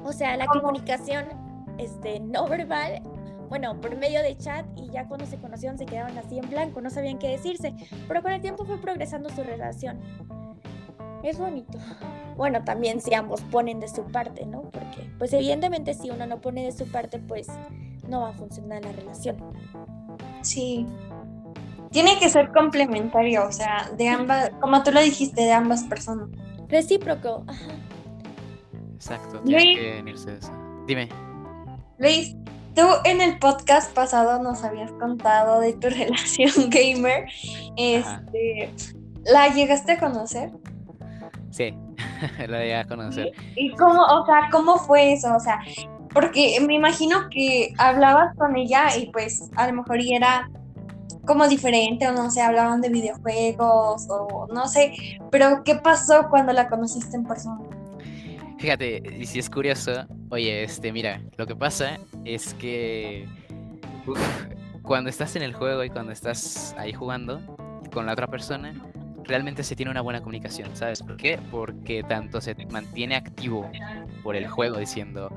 O 0.05 0.13
sea, 0.13 0.37
la 0.37 0.45
comunicación 0.45 1.25
este, 1.77 2.19
no 2.19 2.47
verbal, 2.47 3.01
bueno, 3.49 3.79
por 3.79 3.95
medio 3.95 4.21
de 4.21 4.37
chat 4.37 4.65
y 4.75 4.89
ya 4.89 5.07
cuando 5.07 5.25
se 5.25 5.37
conocieron 5.37 5.77
se 5.77 5.85
quedaron 5.85 6.17
así 6.17 6.39
en 6.39 6.49
blanco, 6.49 6.81
no 6.81 6.89
sabían 6.89 7.19
qué 7.19 7.29
decirse, 7.29 7.73
pero 8.07 8.21
con 8.21 8.31
el 8.31 8.41
tiempo 8.41 8.65
fue 8.65 8.77
progresando 8.79 9.29
su 9.29 9.43
relación. 9.43 9.99
Es 11.23 11.39
bonito. 11.39 11.77
Bueno, 12.37 12.63
también 12.63 13.01
si 13.01 13.13
ambos 13.13 13.41
ponen 13.43 13.79
de 13.79 13.87
su 13.87 14.03
parte, 14.03 14.45
¿no? 14.45 14.63
Porque, 14.63 15.09
pues 15.17 15.33
evidentemente 15.33 15.93
si 15.93 16.09
uno 16.09 16.27
no 16.27 16.41
pone 16.41 16.63
de 16.63 16.71
su 16.71 16.85
parte, 16.91 17.17
pues 17.19 17.47
no 18.07 18.21
va 18.21 18.29
a 18.29 18.33
funcionar 18.33 18.83
la 18.83 18.91
relación. 18.91 19.37
Sí. 20.41 20.85
Tiene 21.91 22.19
que 22.19 22.29
ser 22.29 22.51
complementario, 22.51 23.47
o 23.47 23.51
sea, 23.51 23.89
de 23.97 24.09
ambas, 24.09 24.51
como 24.59 24.83
tú 24.83 24.91
lo 24.91 25.01
dijiste, 25.01 25.41
de 25.41 25.53
ambas 25.53 25.83
personas. 25.83 26.29
Recíproco. 26.67 27.43
Ajá. 27.47 27.71
Exacto, 28.95 29.39
tiene 29.41 29.75
que 29.75 29.99
unirse 30.01 30.37
eso. 30.37 30.51
Dime. 30.87 31.09
Luis, 31.97 32.35
tú 32.75 32.81
en 33.05 33.21
el 33.21 33.39
podcast 33.39 33.93
pasado 33.93 34.43
nos 34.43 34.63
habías 34.63 34.91
contado 34.93 35.61
de 35.61 35.73
tu 35.73 35.89
relación 35.89 36.69
gamer. 36.69 37.25
Este, 37.77 38.69
¿la 39.23 39.53
llegaste 39.53 39.93
a 39.93 39.99
conocer? 39.99 40.51
Sí, 41.51 41.73
lo 42.47 42.57
llegué 42.57 42.75
a 42.75 42.85
conocer. 42.85 43.31
¿Y 43.55 43.71
cómo, 43.75 44.01
o 44.01 44.25
sea, 44.25 44.49
cómo 44.51 44.77
fue 44.77 45.13
eso? 45.13 45.33
O 45.35 45.39
sea, 45.39 45.61
porque 46.13 46.59
me 46.65 46.75
imagino 46.75 47.29
que 47.29 47.73
hablabas 47.77 48.35
con 48.35 48.55
ella 48.57 48.87
y 48.97 49.09
pues 49.11 49.49
a 49.55 49.67
lo 49.67 49.73
mejor 49.73 50.01
y 50.01 50.13
era 50.13 50.49
como 51.25 51.47
diferente 51.47 52.07
o 52.07 52.11
no 52.11 52.29
sé, 52.29 52.41
hablaban 52.41 52.81
de 52.81 52.89
videojuegos 52.89 54.07
o 54.09 54.47
no 54.53 54.67
sé, 54.67 54.93
pero 55.31 55.63
¿qué 55.63 55.75
pasó 55.75 56.27
cuando 56.29 56.53
la 56.53 56.69
conociste 56.69 57.15
en 57.15 57.23
persona? 57.23 57.59
Fíjate, 58.65 59.03
y 59.19 59.27
si 59.27 59.37
es 59.37 59.47
curioso, 59.47 60.07
oye, 60.31 60.63
este, 60.63 60.91
mira, 60.91 61.21
lo 61.37 61.45
que 61.45 61.55
pasa 61.55 61.99
es 62.23 62.55
que 62.55 63.27
cuando 64.81 65.07
estás 65.07 65.35
en 65.35 65.43
el 65.43 65.53
juego 65.53 65.83
y 65.83 65.91
cuando 65.91 66.11
estás 66.11 66.73
ahí 66.75 66.91
jugando 66.91 67.39
con 67.93 68.07
la 68.07 68.13
otra 68.13 68.25
persona, 68.25 68.73
realmente 69.27 69.63
se 69.63 69.75
tiene 69.75 69.91
una 69.91 70.01
buena 70.01 70.19
comunicación, 70.19 70.75
¿sabes 70.75 71.01
por 71.01 71.17
qué? 71.17 71.39
Porque 71.51 72.03
tanto 72.03 72.41
se 72.41 72.55
mantiene 72.69 73.15
activo 73.15 73.69
por 74.23 74.35
el 74.35 74.47
juego 74.47 74.77
diciendo, 74.77 75.29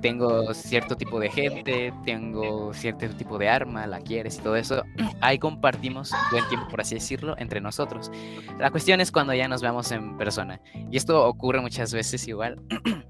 tengo 0.00 0.52
cierto 0.54 0.96
tipo 0.96 1.20
de 1.20 1.30
gente, 1.30 1.92
tengo 2.04 2.72
cierto 2.74 3.08
tipo 3.08 3.38
de 3.38 3.48
arma, 3.48 3.86
la 3.86 4.00
quieres 4.00 4.38
y 4.38 4.42
todo 4.42 4.56
eso, 4.56 4.82
ahí 5.20 5.38
compartimos 5.38 6.12
buen 6.30 6.46
tiempo, 6.48 6.68
por 6.68 6.80
así 6.80 6.94
decirlo, 6.94 7.34
entre 7.38 7.60
nosotros. 7.60 8.10
La 8.58 8.70
cuestión 8.70 9.00
es 9.00 9.12
cuando 9.12 9.34
ya 9.34 9.48
nos 9.48 9.62
veamos 9.62 9.90
en 9.92 10.16
persona. 10.16 10.60
Y 10.90 10.96
esto 10.96 11.26
ocurre 11.26 11.60
muchas 11.60 11.92
veces 11.92 12.26
igual, 12.28 12.60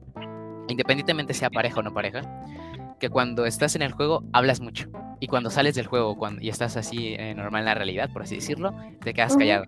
independientemente 0.68 1.35
sea 1.35 1.51
pareja 1.51 1.81
o 1.81 1.83
no 1.83 1.92
pareja, 1.92 2.23
que 2.99 3.11
cuando 3.11 3.44
estás 3.47 3.75
en 3.77 3.83
el 3.83 3.92
juego 3.92 4.25
hablas 4.33 4.61
mucho. 4.61 4.88
Y 5.20 5.27
cuando 5.27 5.51
sales 5.51 5.75
del 5.75 5.87
juego 5.87 6.16
cuando, 6.16 6.42
y 6.42 6.49
estás 6.49 6.77
así 6.77 7.14
eh, 7.18 7.35
normal 7.35 7.61
en 7.61 7.66
la 7.66 7.75
realidad, 7.75 8.11
por 8.12 8.23
así 8.23 8.37
decirlo, 8.37 8.75
te 9.01 9.14
quedas 9.14 9.37
callado. 9.37 9.66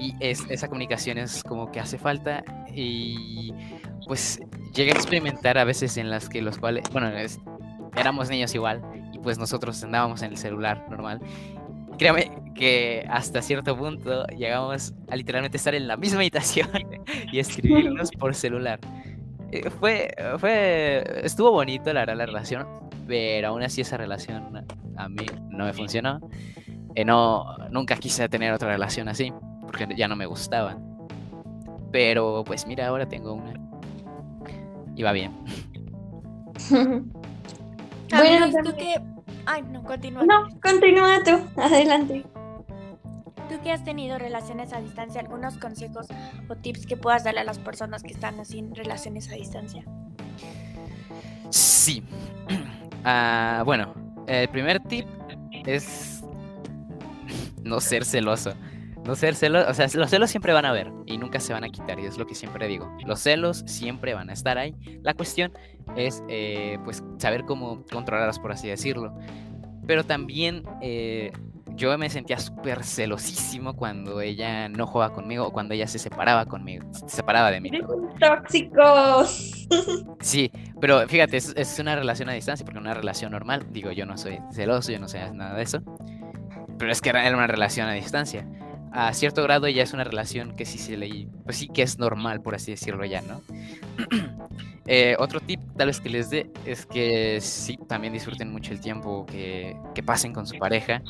Y 0.00 0.14
es, 0.20 0.46
esa 0.48 0.68
comunicación 0.68 1.18
es 1.18 1.42
como 1.44 1.70
que 1.70 1.78
hace 1.80 1.98
falta 1.98 2.42
y 2.74 3.52
pues 4.06 4.40
llegué 4.74 4.92
a 4.92 4.94
experimentar 4.94 5.58
a 5.58 5.64
veces 5.64 5.98
en 5.98 6.08
las 6.08 6.28
que 6.30 6.40
los 6.40 6.56
cuales, 6.58 6.84
bueno, 6.90 7.08
es- 7.08 7.38
éramos 7.96 8.30
niños 8.30 8.54
igual 8.54 8.80
y 9.12 9.18
pues 9.18 9.36
nosotros 9.38 9.82
andábamos 9.84 10.22
en 10.22 10.30
el 10.30 10.36
celular 10.38 10.86
normal. 10.88 11.20
Créame 11.98 12.30
que 12.54 13.04
hasta 13.10 13.42
cierto 13.42 13.76
punto 13.76 14.26
llegamos 14.28 14.94
a 15.10 15.16
literalmente 15.16 15.58
estar 15.58 15.74
en 15.74 15.86
la 15.86 15.96
misma 15.98 16.20
habitación 16.20 16.68
y 17.32 17.38
escribirnos 17.38 18.10
por 18.18 18.34
celular. 18.34 18.80
Eh, 19.52 19.68
Fue, 19.68 20.14
fue, 20.38 21.04
estuvo 21.24 21.50
bonito 21.50 21.92
la 21.92 22.06
la 22.06 22.24
relación, 22.24 22.66
pero 23.06 23.48
aún 23.48 23.62
así 23.62 23.82
esa 23.82 23.96
relación 23.98 24.64
a 24.96 25.08
mí 25.10 25.26
no 25.50 25.64
me 25.66 25.72
funcionó. 25.74 26.20
Eh, 26.94 27.04
no, 27.04 27.44
nunca 27.70 27.96
quise 27.96 28.28
tener 28.28 28.52
otra 28.52 28.68
relación 28.68 29.08
así, 29.08 29.32
porque 29.70 29.86
ya 29.96 30.08
no 30.08 30.16
me 30.16 30.26
gustaban. 30.26 30.82
Pero 31.92 32.42
pues 32.44 32.66
mira, 32.66 32.88
ahora 32.88 33.08
tengo 33.08 33.34
una. 33.34 33.54
Y 34.96 35.02
va 35.04 35.12
bien. 35.12 35.32
bueno, 38.10 38.50
¿tú 38.64 38.74
qué? 38.76 39.00
Ay, 39.46 39.62
no, 39.62 39.82
continúa. 39.84 40.24
no, 40.24 40.48
continúa 40.60 41.22
tú, 41.24 41.40
adelante. 41.56 42.24
Tú 43.48 43.60
que 43.62 43.70
has 43.70 43.84
tenido 43.84 44.18
relaciones 44.18 44.72
a 44.72 44.80
distancia, 44.80 45.20
algunos 45.20 45.56
consejos 45.56 46.08
o 46.48 46.56
tips 46.56 46.86
que 46.86 46.96
puedas 46.96 47.22
darle 47.22 47.40
a 47.40 47.44
las 47.44 47.60
personas 47.60 48.02
que 48.02 48.12
están 48.12 48.40
así 48.40 48.58
en 48.58 48.74
relaciones 48.74 49.30
a 49.30 49.34
distancia. 49.34 49.84
Sí. 51.50 52.02
Ah, 53.02 53.62
bueno, 53.64 53.94
el 54.26 54.46
primer 54.50 54.78
tip 54.80 55.06
es 55.64 56.22
no 57.62 57.80
ser 57.80 58.04
celoso. 58.04 58.52
No 59.10 59.16
celoso, 59.16 59.68
o 59.68 59.74
sea, 59.74 59.88
los 59.92 60.08
celos 60.08 60.30
siempre 60.30 60.52
van 60.52 60.64
a 60.64 60.68
haber 60.68 60.92
y 61.04 61.18
nunca 61.18 61.40
se 61.40 61.52
van 61.52 61.64
a 61.64 61.68
quitar, 61.68 61.98
y 61.98 62.06
es 62.06 62.16
lo 62.16 62.28
que 62.28 62.36
siempre 62.36 62.68
digo. 62.68 62.96
Los 63.04 63.18
celos 63.18 63.64
siempre 63.66 64.14
van 64.14 64.30
a 64.30 64.32
estar 64.32 64.56
ahí. 64.56 64.72
La 65.02 65.14
cuestión 65.14 65.52
es, 65.96 66.22
eh, 66.28 66.78
pues, 66.84 67.02
saber 67.18 67.44
cómo 67.44 67.84
controlarlos, 67.90 68.38
por 68.38 68.52
así 68.52 68.68
decirlo. 68.68 69.12
Pero 69.84 70.04
también 70.04 70.62
eh, 70.80 71.32
yo 71.74 71.98
me 71.98 72.08
sentía 72.08 72.38
súper 72.38 72.84
celosísimo 72.84 73.74
cuando 73.74 74.20
ella 74.20 74.68
no 74.68 74.86
jugaba 74.86 75.12
conmigo 75.12 75.44
o 75.44 75.52
cuando 75.52 75.74
ella 75.74 75.88
se 75.88 75.98
separaba 75.98 76.46
conmigo, 76.46 76.86
se 76.92 77.08
separaba 77.16 77.50
de 77.50 77.60
mí. 77.60 77.70
Tóxicos. 78.20 79.56
Sí, 80.20 80.50
pero 80.80 81.08
fíjate, 81.08 81.36
es, 81.36 81.54
es 81.56 81.78
una 81.78 81.96
relación 81.96 82.28
a 82.28 82.32
distancia, 82.32 82.64
porque 82.64 82.78
una 82.78 82.92
relación 82.92 83.30
normal, 83.32 83.66
digo, 83.70 83.92
yo 83.92 84.04
no 84.04 84.18
soy 84.18 84.40
celoso, 84.52 84.92
yo 84.92 84.98
no 84.98 85.08
sé 85.08 85.32
nada 85.32 85.54
de 85.54 85.62
eso, 85.62 85.80
pero 86.76 86.90
es 86.90 87.00
que 87.00 87.10
era 87.10 87.32
una 87.32 87.46
relación 87.46 87.88
a 87.88 87.92
distancia. 87.92 88.46
A 88.92 89.12
cierto 89.12 89.42
grado 89.42 89.68
ya 89.68 89.82
es 89.82 89.92
una 89.92 90.04
relación 90.04 90.56
que 90.56 90.64
sí 90.64 90.78
se 90.78 90.96
le, 90.96 91.28
pues 91.44 91.58
sí 91.58 91.68
que 91.68 91.82
es 91.82 91.98
normal, 91.98 92.40
por 92.42 92.54
así 92.54 92.72
decirlo 92.72 93.04
ya, 93.04 93.22
¿no? 93.22 93.40
Eh, 94.86 95.14
otro 95.20 95.38
tip 95.38 95.60
tal 95.76 95.86
vez 95.86 96.00
que 96.00 96.08
les 96.08 96.30
dé 96.30 96.50
es 96.64 96.84
que 96.84 97.40
sí, 97.40 97.78
también 97.86 98.12
disfruten 98.12 98.50
mucho 98.50 98.72
el 98.72 98.80
tiempo 98.80 99.24
que, 99.24 99.76
que 99.94 100.02
pasen 100.02 100.32
con 100.32 100.48
su 100.48 100.58
pareja, 100.58 101.00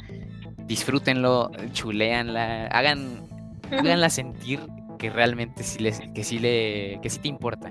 disfrútenlo, 0.67 1.51
chuleanla, 1.73 2.67
hagan, 2.67 3.23
háganla 3.71 4.11
sentir 4.11 4.61
que 5.01 5.11
realmente 5.11 5.65
sí 5.65 5.81
les, 5.81 6.01
que 6.15 6.23
sí 6.23 6.39
le, 6.39 7.01
que 7.03 7.11
sí 7.11 7.19
te 7.19 7.29
importa. 7.29 7.71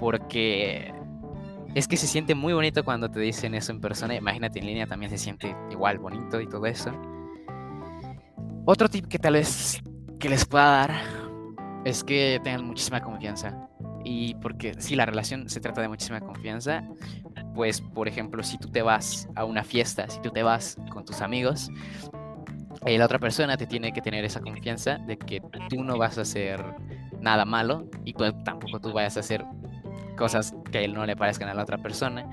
Porque 0.00 0.92
es 1.74 1.86
que 1.86 1.96
se 1.96 2.06
siente 2.06 2.34
muy 2.34 2.52
bonito 2.52 2.84
cuando 2.84 3.10
te 3.10 3.20
dicen 3.20 3.54
eso 3.54 3.70
en 3.70 3.80
persona. 3.80 4.16
Imagínate 4.16 4.58
en 4.58 4.66
línea 4.66 4.86
también 4.86 5.10
se 5.10 5.18
siente 5.18 5.54
igual 5.70 5.98
bonito 5.98 6.40
y 6.40 6.48
todo 6.48 6.66
eso. 6.66 6.90
Otro 8.68 8.88
tip 8.88 9.06
que 9.06 9.20
tal 9.20 9.34
vez 9.34 9.80
que 10.18 10.28
les 10.28 10.44
pueda 10.44 10.64
dar 10.64 10.90
es 11.84 12.02
que 12.02 12.40
tengan 12.42 12.66
muchísima 12.66 13.00
confianza. 13.00 13.68
Y 14.04 14.34
porque 14.34 14.74
si 14.80 14.96
la 14.96 15.06
relación 15.06 15.48
se 15.48 15.60
trata 15.60 15.82
de 15.82 15.88
muchísima 15.88 16.20
confianza, 16.20 16.82
pues 17.54 17.80
por 17.80 18.08
ejemplo, 18.08 18.42
si 18.42 18.58
tú 18.58 18.68
te 18.68 18.82
vas 18.82 19.28
a 19.36 19.44
una 19.44 19.62
fiesta, 19.62 20.08
si 20.08 20.20
tú 20.20 20.30
te 20.30 20.42
vas 20.42 20.76
con 20.90 21.04
tus 21.04 21.20
amigos, 21.20 21.70
eh, 22.86 22.98
la 22.98 23.04
otra 23.04 23.20
persona 23.20 23.56
te 23.56 23.68
tiene 23.68 23.92
que 23.92 24.00
tener 24.00 24.24
esa 24.24 24.40
confianza 24.40 24.98
de 24.98 25.16
que 25.16 25.40
tú 25.68 25.84
no 25.84 25.96
vas 25.96 26.18
a 26.18 26.22
hacer 26.22 26.60
nada 27.20 27.44
malo 27.44 27.88
y 28.04 28.14
pues 28.14 28.34
tampoco 28.42 28.80
tú 28.80 28.92
vayas 28.92 29.16
a 29.16 29.20
hacer 29.20 29.44
cosas 30.16 30.56
que 30.72 30.78
a 30.78 30.80
él 30.80 30.92
no 30.92 31.06
le 31.06 31.14
parezcan 31.14 31.48
a 31.48 31.54
la 31.54 31.62
otra 31.62 31.78
persona. 31.78 32.28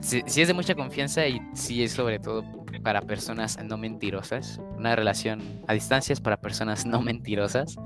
Si, 0.00 0.20
si 0.26 0.42
es 0.42 0.48
de 0.48 0.54
mucha 0.54 0.74
confianza 0.74 1.28
y 1.28 1.40
si 1.54 1.84
es 1.84 1.92
sobre 1.92 2.18
todo 2.18 2.61
para 2.80 3.02
personas 3.02 3.58
no 3.62 3.76
mentirosas, 3.76 4.60
una 4.76 4.96
relación 4.96 5.40
a 5.66 5.74
distancia 5.74 6.12
es 6.12 6.20
para 6.20 6.40
personas 6.40 6.86
no 6.86 7.00
mentirosas, 7.02 7.76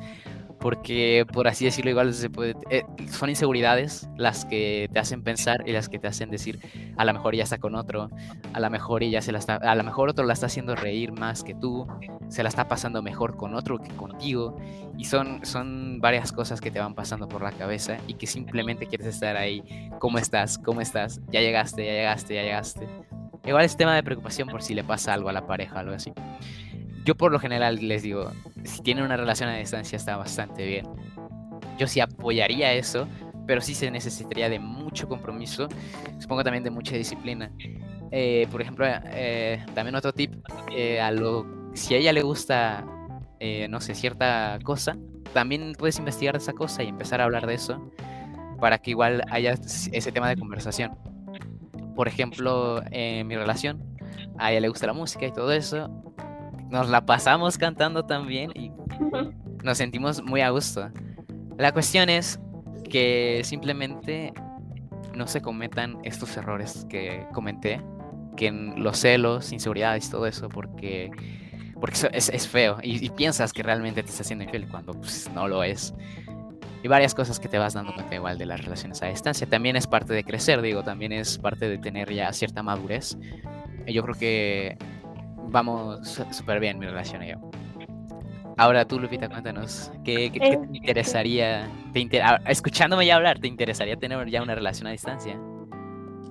porque 0.58 1.26
por 1.32 1.48
así 1.48 1.64
decirlo 1.64 1.90
igual 1.90 2.12
se 2.14 2.30
puede, 2.30 2.54
eh, 2.70 2.82
son 3.10 3.30
inseguridades 3.30 4.08
las 4.16 4.44
que 4.44 4.88
te 4.92 4.98
hacen 4.98 5.22
pensar 5.22 5.62
y 5.66 5.72
las 5.72 5.88
que 5.88 5.98
te 5.98 6.08
hacen 6.08 6.30
decir 6.30 6.58
a 6.96 7.04
lo 7.04 7.12
mejor 7.12 7.34
ya 7.34 7.44
está 7.44 7.58
con 7.58 7.74
otro, 7.74 8.10
a 8.52 8.60
lo 8.60 8.70
mejor 8.70 9.02
ella 9.02 9.20
se 9.20 9.32
la 9.32 9.38
está, 9.38 9.56
a 9.56 9.74
lo 9.74 9.84
mejor 9.84 10.08
otro 10.08 10.24
la 10.24 10.32
está 10.32 10.46
haciendo 10.46 10.74
reír 10.74 11.12
más 11.12 11.44
que 11.44 11.54
tú, 11.54 11.86
se 12.28 12.42
la 12.42 12.48
está 12.48 12.68
pasando 12.68 13.02
mejor 13.02 13.36
con 13.36 13.54
otro 13.54 13.78
que 13.78 13.90
contigo 13.90 14.56
y 14.96 15.04
son, 15.04 15.44
son 15.44 16.00
varias 16.00 16.32
cosas 16.32 16.60
que 16.60 16.70
te 16.70 16.80
van 16.80 16.94
pasando 16.94 17.28
por 17.28 17.42
la 17.42 17.52
cabeza 17.52 17.98
y 18.06 18.14
que 18.14 18.26
simplemente 18.26 18.86
quieres 18.86 19.06
estar 19.06 19.36
ahí, 19.36 19.62
¿cómo 19.98 20.18
estás? 20.18 20.58
¿Cómo 20.58 20.80
estás? 20.80 21.20
Ya 21.30 21.40
llegaste, 21.40 21.84
ya 21.84 21.92
llegaste, 21.92 22.34
ya 22.34 22.42
llegaste. 22.42 22.88
Igual 23.46 23.64
es 23.64 23.76
tema 23.76 23.94
de 23.94 24.02
preocupación 24.02 24.48
por 24.48 24.62
si 24.62 24.74
le 24.74 24.82
pasa 24.82 25.14
algo 25.14 25.28
a 25.28 25.32
la 25.32 25.46
pareja 25.46 25.76
o 25.76 25.78
algo 25.78 25.94
así. 25.94 26.12
Yo 27.04 27.14
por 27.14 27.30
lo 27.30 27.38
general 27.38 27.78
les 27.86 28.02
digo, 28.02 28.32
si 28.64 28.82
tienen 28.82 29.04
una 29.04 29.16
relación 29.16 29.48
a 29.48 29.56
distancia 29.56 29.96
está 29.96 30.16
bastante 30.16 30.66
bien. 30.66 30.86
Yo 31.78 31.86
sí 31.86 32.00
apoyaría 32.00 32.72
eso, 32.72 33.06
pero 33.46 33.60
sí 33.60 33.74
se 33.74 33.90
necesitaría 33.92 34.48
de 34.48 34.58
mucho 34.58 35.06
compromiso, 35.06 35.68
supongo 36.18 36.42
también 36.42 36.64
de 36.64 36.70
mucha 36.70 36.96
disciplina. 36.96 37.52
Eh, 38.10 38.48
por 38.50 38.60
ejemplo, 38.60 38.84
eh, 38.88 39.64
también 39.74 39.94
otro 39.94 40.12
tip, 40.12 40.32
eh, 40.74 41.00
a 41.00 41.12
lo, 41.12 41.46
si 41.74 41.94
a 41.94 41.98
ella 41.98 42.12
le 42.12 42.22
gusta, 42.22 42.84
eh, 43.38 43.68
no 43.68 43.80
sé, 43.80 43.94
cierta 43.94 44.58
cosa, 44.64 44.96
también 45.32 45.74
puedes 45.78 45.98
investigar 45.98 46.34
esa 46.34 46.52
cosa 46.52 46.82
y 46.82 46.88
empezar 46.88 47.20
a 47.20 47.24
hablar 47.24 47.46
de 47.46 47.54
eso 47.54 47.92
para 48.60 48.78
que 48.78 48.90
igual 48.90 49.22
haya 49.30 49.52
ese 49.52 50.12
tema 50.12 50.28
de 50.28 50.36
conversación. 50.36 50.92
Por 51.96 52.06
ejemplo, 52.06 52.80
en 52.92 53.26
mi 53.26 53.34
relación, 53.34 53.82
a 54.38 54.52
ella 54.52 54.60
le 54.60 54.68
gusta 54.68 54.86
la 54.86 54.92
música 54.92 55.26
y 55.26 55.32
todo 55.32 55.50
eso, 55.50 55.88
nos 56.70 56.88
la 56.88 57.04
pasamos 57.04 57.58
cantando 57.58 58.04
también 58.04 58.52
y 58.54 58.70
nos 59.64 59.78
sentimos 59.78 60.22
muy 60.22 60.42
a 60.42 60.50
gusto. 60.50 60.90
La 61.58 61.72
cuestión 61.72 62.08
es 62.08 62.38
que 62.90 63.40
simplemente 63.44 64.32
no 65.14 65.26
se 65.26 65.40
cometan 65.40 65.98
estos 66.04 66.36
errores 66.36 66.86
que 66.88 67.26
comenté, 67.32 67.80
que 68.36 68.48
en 68.48 68.82
los 68.82 68.98
celos, 68.98 69.52
inseguridades, 69.52 70.10
todo 70.10 70.26
eso, 70.26 70.48
porque, 70.48 71.10
porque 71.80 72.10
es, 72.12 72.28
es, 72.28 72.46
feo 72.46 72.78
y, 72.82 73.08
piensas 73.10 73.52
que 73.52 73.62
realmente 73.62 74.02
te 74.02 74.10
está 74.10 74.22
haciendo 74.22 74.44
infiel 74.44 74.68
cuando 74.68 74.92
pues, 74.92 75.30
no 75.34 75.48
lo 75.48 75.64
es. 75.64 75.94
Y 76.86 76.88
varias 76.88 77.16
cosas 77.16 77.40
que 77.40 77.48
te 77.48 77.58
vas 77.58 77.74
dando 77.74 77.92
cuenta 77.92 78.14
igual 78.14 78.38
de 78.38 78.46
las 78.46 78.62
relaciones 78.62 79.02
a 79.02 79.06
distancia. 79.06 79.44
También 79.48 79.74
es 79.74 79.88
parte 79.88 80.14
de 80.14 80.22
crecer, 80.22 80.62
digo, 80.62 80.84
también 80.84 81.10
es 81.10 81.36
parte 81.36 81.68
de 81.68 81.78
tener 81.78 82.12
ya 82.14 82.32
cierta 82.32 82.62
madurez. 82.62 83.18
Y 83.84 83.92
yo 83.92 84.04
creo 84.04 84.14
que 84.14 84.78
vamos 85.48 86.20
súper 86.30 86.60
bien 86.60 86.78
mi 86.78 86.86
relación 86.86 87.24
y 87.24 87.30
yo. 87.30 87.50
Ahora 88.56 88.84
tú, 88.84 89.00
Lupita, 89.00 89.28
cuéntanos, 89.28 89.90
¿qué, 90.04 90.30
qué, 90.30 90.38
te 90.38 90.52
Eh, 90.52 90.60
interesaría, 90.74 91.68
te 91.92 91.98
inter- 91.98 92.22
escuchándome 92.46 93.04
ya 93.04 93.16
hablar, 93.16 93.40
¿te 93.40 93.48
interesaría 93.48 93.96
tener 93.96 94.24
ya 94.30 94.40
una 94.40 94.54
relación 94.54 94.86
a 94.86 94.92
distancia? 94.92 95.34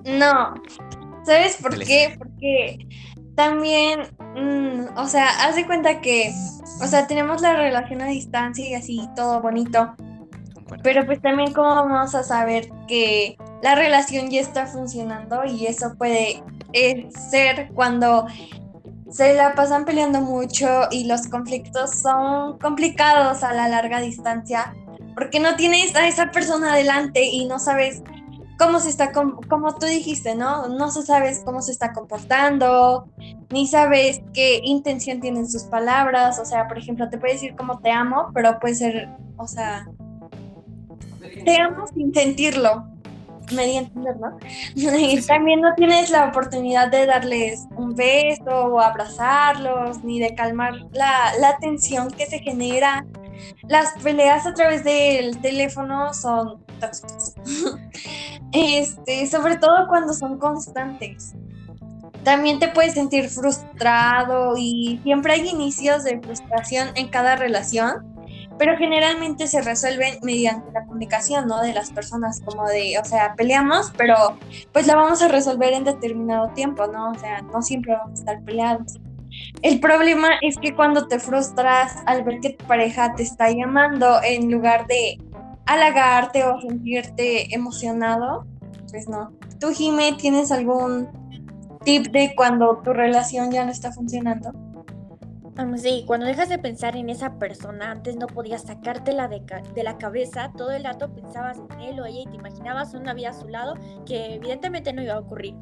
No. 0.06 0.54
¿Sabes 1.26 1.58
por 1.60 1.78
qué? 1.78 2.14
Porque 2.16 2.78
también, 3.34 4.08
mm, 4.34 4.96
o 4.96 5.06
sea, 5.06 5.28
haz 5.46 5.54
de 5.54 5.66
cuenta 5.66 6.00
que, 6.00 6.32
o 6.82 6.86
sea, 6.86 7.06
tenemos 7.06 7.42
la 7.42 7.52
relación 7.52 8.00
a 8.00 8.06
distancia 8.06 8.66
y 8.66 8.72
así, 8.72 9.06
todo 9.14 9.42
bonito. 9.42 9.94
Pero 10.82 11.06
pues 11.06 11.20
también 11.20 11.52
cómo 11.52 11.68
vamos 11.68 12.14
a 12.14 12.22
saber 12.22 12.68
que 12.88 13.36
la 13.62 13.74
relación 13.74 14.30
ya 14.30 14.40
está 14.40 14.66
funcionando 14.66 15.44
y 15.44 15.66
eso 15.66 15.94
puede 15.96 16.42
eh, 16.72 17.08
ser 17.30 17.70
cuando 17.74 18.26
se 19.10 19.34
la 19.34 19.54
pasan 19.54 19.84
peleando 19.84 20.20
mucho 20.20 20.66
y 20.90 21.04
los 21.04 21.28
conflictos 21.28 21.92
son 22.00 22.58
complicados 22.58 23.44
a 23.44 23.52
la 23.52 23.68
larga 23.68 24.00
distancia 24.00 24.74
porque 25.14 25.40
no 25.40 25.56
tienes 25.56 25.94
a 25.96 26.06
esa 26.06 26.30
persona 26.30 26.72
adelante 26.72 27.24
y 27.24 27.46
no 27.46 27.58
sabes 27.58 28.02
cómo 28.58 28.80
se 28.80 28.90
está, 28.90 29.12
com- 29.12 29.38
como 29.48 29.74
tú 29.76 29.86
dijiste, 29.86 30.34
¿no? 30.34 30.68
No 30.68 30.90
se 30.90 31.02
sabes 31.02 31.42
cómo 31.44 31.62
se 31.62 31.72
está 31.72 31.92
comportando, 31.92 33.08
ni 33.50 33.66
sabes 33.66 34.22
qué 34.34 34.60
intención 34.62 35.20
tienen 35.20 35.48
sus 35.48 35.64
palabras, 35.64 36.38
o 36.38 36.44
sea, 36.44 36.66
por 36.66 36.78
ejemplo, 36.78 37.08
te 37.08 37.18
puede 37.18 37.34
decir 37.34 37.54
como 37.54 37.78
te 37.78 37.90
amo, 37.90 38.30
pero 38.34 38.58
puede 38.58 38.74
ser, 38.74 39.08
o 39.36 39.46
sea, 39.46 39.86
te 41.46 41.58
amo 41.60 41.86
sin 41.86 42.12
sentirlo. 42.12 42.84
Me 43.54 43.64
di 43.64 43.76
a 43.76 43.78
entender, 43.78 44.16
¿no? 44.16 44.36
Y 44.74 45.20
también 45.22 45.60
no 45.60 45.72
tienes 45.76 46.10
la 46.10 46.26
oportunidad 46.26 46.90
de 46.90 47.06
darles 47.06 47.64
un 47.76 47.94
beso 47.94 48.50
o 48.50 48.80
abrazarlos, 48.80 50.02
ni 50.02 50.18
de 50.18 50.34
calmar 50.34 50.74
la, 50.92 51.32
la 51.40 51.56
tensión 51.58 52.10
que 52.10 52.26
se 52.26 52.40
genera. 52.40 53.06
Las 53.68 53.92
peleas 54.02 54.46
a 54.46 54.54
través 54.54 54.82
del 54.82 55.38
teléfono 55.40 56.12
son 56.12 56.64
tóxicas. 56.80 57.34
Este, 58.52 59.26
sobre 59.26 59.56
todo 59.56 59.86
cuando 59.88 60.14
son 60.14 60.38
constantes. 60.38 61.34
También 62.22 62.58
te 62.58 62.68
puedes 62.68 62.94
sentir 62.94 63.28
frustrado 63.28 64.54
y 64.56 64.98
siempre 65.02 65.34
hay 65.34 65.48
inicios 65.48 66.04
de 66.04 66.20
frustración 66.20 66.88
en 66.94 67.08
cada 67.08 67.36
relación, 67.36 68.15
pero 68.58 68.76
generalmente 68.76 69.46
se 69.46 69.60
resuelven 69.62 70.18
mediante 70.22 70.70
la 70.72 70.84
comunicación, 70.84 71.46
¿no? 71.46 71.60
De 71.60 71.72
las 71.72 71.90
personas, 71.90 72.40
como 72.40 72.64
de, 72.66 72.98
o 72.98 73.04
sea, 73.04 73.34
peleamos, 73.34 73.92
pero 73.96 74.38
pues 74.72 74.86
la 74.86 74.96
vamos 74.96 75.22
a 75.22 75.28
resolver 75.28 75.72
en 75.72 75.84
determinado 75.84 76.48
tiempo, 76.50 76.86
¿no? 76.86 77.10
O 77.10 77.14
sea, 77.14 77.42
no 77.42 77.62
siempre 77.62 77.92
vamos 77.92 78.10
a 78.10 78.14
estar 78.14 78.42
peleados. 78.42 78.98
El 79.62 79.80
problema 79.80 80.30
es 80.40 80.56
que 80.56 80.74
cuando 80.74 81.08
te 81.08 81.18
frustras 81.18 81.96
al 82.06 82.24
ver 82.24 82.40
que 82.40 82.50
tu 82.50 82.64
pareja 82.66 83.14
te 83.14 83.22
está 83.22 83.50
llamando 83.50 84.20
en 84.22 84.50
lugar 84.50 84.86
de 84.86 85.18
halagarte 85.66 86.44
o 86.44 86.60
sentirte 86.60 87.54
emocionado, 87.54 88.46
pues 88.90 89.08
no. 89.08 89.32
¿Tú, 89.60 89.72
Jime, 89.72 90.14
tienes 90.18 90.52
algún 90.52 91.08
tip 91.84 92.06
de 92.08 92.34
cuando 92.34 92.78
tu 92.78 92.92
relación 92.92 93.50
ya 93.50 93.64
no 93.64 93.72
está 93.72 93.92
funcionando? 93.92 94.52
Sí, 95.76 96.04
cuando 96.06 96.26
dejas 96.26 96.50
de 96.50 96.58
pensar 96.58 96.96
en 96.96 97.08
esa 97.08 97.38
persona, 97.38 97.90
antes 97.90 98.16
no 98.16 98.26
podías 98.26 98.62
sacártela 98.62 99.26
de, 99.28 99.42
de 99.74 99.82
la 99.82 99.96
cabeza, 99.96 100.52
todo 100.56 100.70
el 100.72 100.84
rato 100.84 101.14
pensabas 101.14 101.58
en 101.58 101.80
él 101.80 102.00
o 102.00 102.04
ella 102.04 102.20
y 102.20 102.26
te 102.26 102.36
imaginabas 102.36 102.92
una 102.92 103.14
vida 103.14 103.30
a 103.30 103.32
su 103.32 103.48
lado 103.48 103.74
que 104.04 104.34
evidentemente 104.34 104.92
no 104.92 105.02
iba 105.02 105.14
a 105.14 105.18
ocurrir. 105.18 105.54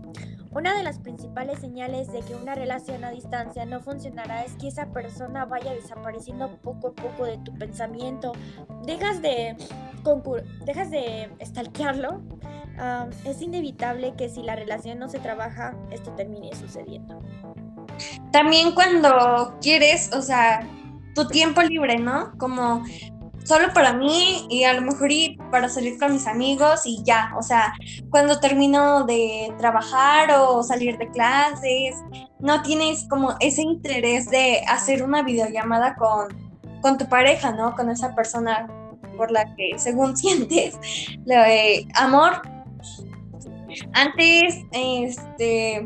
Una 0.54 0.76
de 0.76 0.84
las 0.84 1.00
principales 1.00 1.58
señales 1.58 2.12
de 2.12 2.20
que 2.20 2.36
una 2.36 2.54
relación 2.54 3.04
a 3.04 3.10
distancia 3.10 3.66
no 3.66 3.80
funcionará 3.80 4.44
es 4.44 4.54
que 4.54 4.68
esa 4.68 4.86
persona 4.86 5.44
vaya 5.46 5.72
desapareciendo 5.72 6.58
poco 6.58 6.88
a 6.88 6.92
poco 6.92 7.26
de 7.26 7.38
tu 7.38 7.52
pensamiento. 7.54 8.32
Dejas 8.86 9.20
de, 9.20 9.56
dejas 10.64 10.90
de 10.92 11.28
stalkearlo. 11.44 12.20
Um, 12.76 13.10
es 13.24 13.42
inevitable 13.42 14.14
que 14.16 14.28
si 14.28 14.42
la 14.42 14.54
relación 14.54 14.98
no 14.98 15.08
se 15.08 15.18
trabaja, 15.18 15.76
esto 15.90 16.12
termine 16.12 16.54
sucediendo. 16.54 17.20
También 18.34 18.72
cuando 18.72 19.54
quieres, 19.62 20.10
o 20.12 20.20
sea, 20.20 20.68
tu 21.14 21.28
tiempo 21.28 21.62
libre, 21.62 22.00
¿no? 22.00 22.32
Como 22.36 22.82
solo 23.44 23.72
para 23.72 23.92
mí 23.92 24.44
y 24.50 24.64
a 24.64 24.72
lo 24.72 24.80
mejor 24.80 25.12
ir 25.12 25.38
para 25.52 25.68
salir 25.68 26.00
con 26.00 26.14
mis 26.14 26.26
amigos 26.26 26.80
y 26.84 27.00
ya, 27.04 27.32
o 27.38 27.42
sea, 27.42 27.72
cuando 28.10 28.40
termino 28.40 29.04
de 29.04 29.54
trabajar 29.58 30.32
o 30.36 30.64
salir 30.64 30.98
de 30.98 31.08
clases, 31.10 31.94
no 32.40 32.60
tienes 32.62 33.06
como 33.08 33.36
ese 33.38 33.62
interés 33.62 34.28
de 34.28 34.64
hacer 34.66 35.04
una 35.04 35.22
videollamada 35.22 35.94
con, 35.94 36.26
con 36.82 36.98
tu 36.98 37.08
pareja, 37.08 37.52
¿no? 37.52 37.76
Con 37.76 37.88
esa 37.88 38.16
persona 38.16 38.66
por 39.16 39.30
la 39.30 39.54
que 39.54 39.78
según 39.78 40.16
sientes 40.16 40.76
lo 41.24 41.36
de 41.36 41.86
amor. 41.94 42.42
Antes, 43.92 44.56
este, 44.72 45.84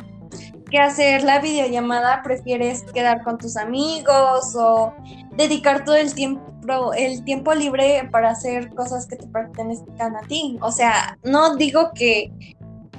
que 0.69 0.79
hacer 0.79 1.25
la 1.25 1.41
videollamada, 1.41 2.23
prefieres 2.23 2.83
quedar 2.93 3.23
con 3.23 3.39
tus 3.39 3.57
amigos 3.57 4.55
o 4.57 4.93
dedicar 5.37 5.85
todo 5.85 5.97
el 5.97 6.15
tiempo 6.15 6.49
el 6.97 7.25
tiempo 7.25 7.55
libre 7.55 8.09
para 8.11 8.31
hacer 8.31 8.75
cosas 8.75 9.07
que 9.07 9.17
te 9.17 9.27
pertenezcan 9.27 10.17
a 10.17 10.21
ti. 10.29 10.59
O 10.61 10.71
sea, 10.71 11.19
no 11.23 11.57
digo 11.57 11.93
que 11.95 12.31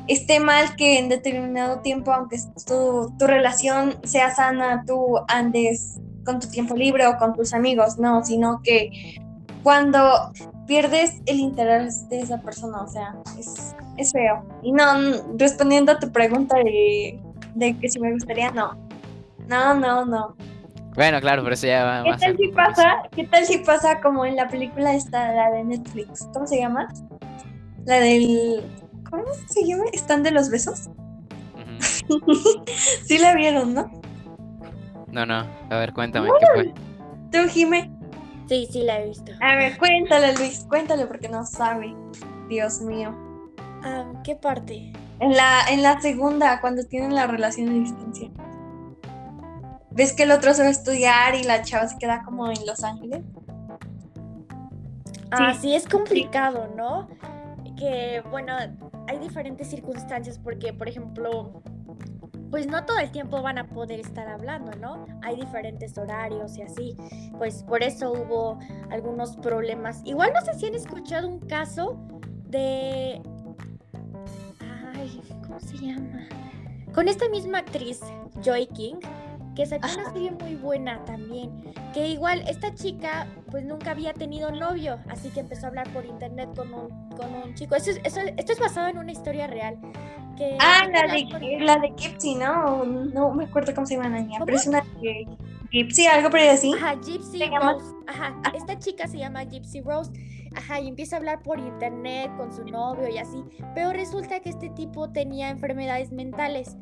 esté 0.07 0.39
mal 0.39 0.75
que 0.75 0.97
en 0.97 1.09
determinado 1.09 1.79
tiempo, 1.81 2.11
aunque 2.11 2.37
tu, 2.65 3.13
tu 3.17 3.27
relación 3.27 3.95
sea 4.03 4.33
sana, 4.33 4.83
tú 4.87 5.19
andes 5.27 5.99
con 6.25 6.39
tu 6.39 6.47
tiempo 6.49 6.75
libre 6.75 7.05
o 7.07 7.17
con 7.17 7.35
tus 7.35 7.53
amigos, 7.53 7.97
no, 7.99 8.23
sino 8.25 8.61
que 8.63 9.19
cuando 9.61 10.31
pierdes 10.65 11.21
el 11.25 11.39
interés 11.39 12.07
de 12.09 12.21
esa 12.21 12.39
persona, 12.41 12.81
o 12.81 12.87
sea, 12.87 13.15
es, 13.37 13.75
es 13.97 14.11
feo. 14.11 14.43
Y 14.63 14.71
no, 14.71 14.83
respondiendo 15.37 15.91
a 15.91 15.99
tu 15.99 16.11
pregunta 16.11 16.57
de, 16.57 17.19
de 17.55 17.77
que 17.77 17.89
si 17.89 17.99
me 17.99 18.11
gustaría, 18.11 18.51
no. 18.51 18.77
No, 19.47 19.73
no, 19.73 20.05
no. 20.05 20.35
Bueno, 20.95 21.21
claro, 21.21 21.43
pero 21.43 21.53
eso 21.53 21.67
ya 21.67 21.85
va 21.85 22.03
¿Qué 22.03 22.09
más 22.09 22.19
tal 22.19 22.31
al 22.31 22.37
si 22.37 22.47
pasa? 22.49 23.03
¿Qué 23.15 23.23
tal 23.25 23.45
si 23.45 23.57
pasa 23.59 24.01
como 24.01 24.25
en 24.25 24.35
la 24.35 24.47
película 24.47 24.93
esta, 24.93 25.31
la 25.33 25.51
de 25.51 25.63
Netflix? 25.63 26.27
¿Cómo 26.33 26.45
se 26.45 26.57
llama? 26.57 26.87
La 27.85 27.99
del... 27.99 28.63
¿Cómo 29.09 29.23
se 29.47 29.65
llama? 29.65 29.83
¿Están 29.93 30.23
de 30.23 30.31
los 30.31 30.49
besos? 30.49 30.89
Sí 33.05 33.17
la 33.17 33.35
vieron, 33.35 33.73
¿no? 33.73 33.91
No, 35.11 35.25
no, 35.25 35.45
a 35.69 35.77
ver, 35.77 35.93
cuéntame, 35.93 36.29
¿qué 36.39 36.45
fue? 36.53 36.73
Tú, 37.31 37.49
Jime. 37.49 37.91
Sí, 38.47 38.67
sí, 38.71 38.83
la 38.83 38.99
he 38.99 39.07
visto. 39.07 39.31
A 39.41 39.55
ver, 39.55 39.77
cuéntale, 39.77 40.35
Luis, 40.35 40.65
cuéntale 40.67 41.05
porque 41.05 41.29
no 41.29 41.45
sabe. 41.45 41.95
Dios 42.47 42.81
mío. 42.81 43.15
Ah, 43.83 44.11
¿Qué 44.23 44.35
parte? 44.35 44.91
En 45.19 45.35
la, 45.35 45.61
en 45.69 45.83
la 45.83 45.99
segunda, 45.99 46.61
cuando 46.61 46.83
tienen 46.85 47.13
la 47.13 47.27
relación 47.27 47.69
a 47.69 47.73
distancia. 47.73 48.29
¿Ves 49.91 50.13
que 50.13 50.23
el 50.23 50.31
otro 50.31 50.53
se 50.53 50.61
va 50.61 50.69
a 50.69 50.71
estudiar 50.71 51.35
y 51.35 51.43
la 51.43 51.61
chava 51.61 51.87
se 51.87 51.97
queda 51.97 52.23
como 52.23 52.49
en 52.49 52.65
Los 52.65 52.83
Ángeles? 52.83 53.21
Ah, 55.31 55.53
Sí. 55.53 55.61
sí, 55.61 55.75
es 55.75 55.87
complicado, 55.87 56.69
¿no? 56.75 57.07
Que, 57.77 58.23
bueno, 58.29 58.53
hay 59.07 59.19
diferentes 59.19 59.69
circunstancias 59.69 60.39
porque, 60.39 60.73
por 60.73 60.87
ejemplo, 60.87 61.61
pues 62.49 62.67
no 62.67 62.83
todo 62.85 62.97
el 62.97 63.11
tiempo 63.11 63.41
van 63.41 63.57
a 63.57 63.67
poder 63.67 63.99
estar 63.99 64.27
hablando, 64.27 64.71
¿no? 64.77 65.05
Hay 65.21 65.35
diferentes 65.35 65.97
horarios 65.97 66.57
y 66.57 66.63
así. 66.63 66.97
Pues 67.37 67.63
por 67.63 67.83
eso 67.83 68.11
hubo 68.11 68.57
algunos 68.89 69.35
problemas. 69.37 70.01
Igual 70.05 70.31
no 70.33 70.41
sé 70.41 70.57
si 70.57 70.67
han 70.67 70.75
escuchado 70.75 71.27
un 71.27 71.39
caso 71.39 71.97
de... 72.45 73.21
Ay, 75.61 75.67
¿cómo 75.67 75.77
se 75.79 75.85
llama? 75.85 76.27
Con 76.93 77.07
esta 77.07 77.29
misma 77.29 77.59
actriz, 77.59 77.99
Joy 78.43 78.67
King, 78.67 78.95
que 79.55 79.65
sacó 79.65 79.87
una 79.93 80.11
serie 80.13 80.31
muy 80.31 80.55
buena 80.55 81.03
también. 81.05 81.51
Que 81.93 82.07
igual 82.07 82.43
esta 82.47 82.73
chica 82.73 83.27
pues 83.51 83.63
nunca 83.65 83.91
había 83.91 84.13
tenido 84.13 84.51
novio, 84.51 84.99
así 85.09 85.29
que 85.29 85.39
empezó 85.41 85.65
a 85.65 85.69
hablar 85.69 85.89
por 85.91 86.05
internet 86.05 86.49
con 86.55 86.73
un, 86.73 87.09
con 87.09 87.33
un 87.35 87.53
chico. 87.55 87.75
Eso 87.75 87.91
es- 87.91 88.01
eso- 88.03 88.21
esto 88.37 88.53
es 88.53 88.59
basado 88.59 88.87
en 88.87 88.97
una 88.97 89.11
historia 89.11 89.47
real. 89.47 89.77
Que 90.37 90.55
Ah, 90.59 90.87
la 90.91 90.99
hablar 91.01 91.17
por- 91.31 91.39
de, 91.41 91.59
la 91.59 91.75
de 91.77 91.93
Kipsy, 91.95 92.35
¿no? 92.35 92.85
No 92.85 93.31
me 93.33 93.43
acuerdo 93.45 93.73
cómo 93.75 93.85
se 93.85 93.95
llama 93.95 94.09
la 94.09 94.21
niña, 94.21 94.39
pero 94.45 94.57
es 94.57 94.67
una 94.67 94.81
que 95.01 95.25
Gypsy, 95.71 96.07
algo 96.07 96.29
por 96.29 96.39
así. 96.39 96.73
Ajá, 96.73 96.95
Gypsy 96.95 97.45
Rose. 97.45 97.95
Ajá, 98.07 98.35
esta 98.55 98.79
chica 98.79 99.07
se 99.07 99.17
llama 99.17 99.43
Gypsy 99.43 99.81
Rose. 99.81 100.11
Ajá, 100.55 100.79
y 100.79 100.87
empieza 100.87 101.15
a 101.15 101.19
hablar 101.19 101.43
por 101.43 101.59
internet 101.59 102.31
con 102.37 102.51
su 102.51 102.65
novio 102.65 103.07
y 103.07 103.19
así. 103.19 103.43
Pero 103.75 103.93
resulta 103.93 104.39
que 104.39 104.49
este 104.49 104.69
tipo 104.69 105.11
tenía 105.11 105.49
enfermedades 105.49 106.11
mentales. 106.11 106.75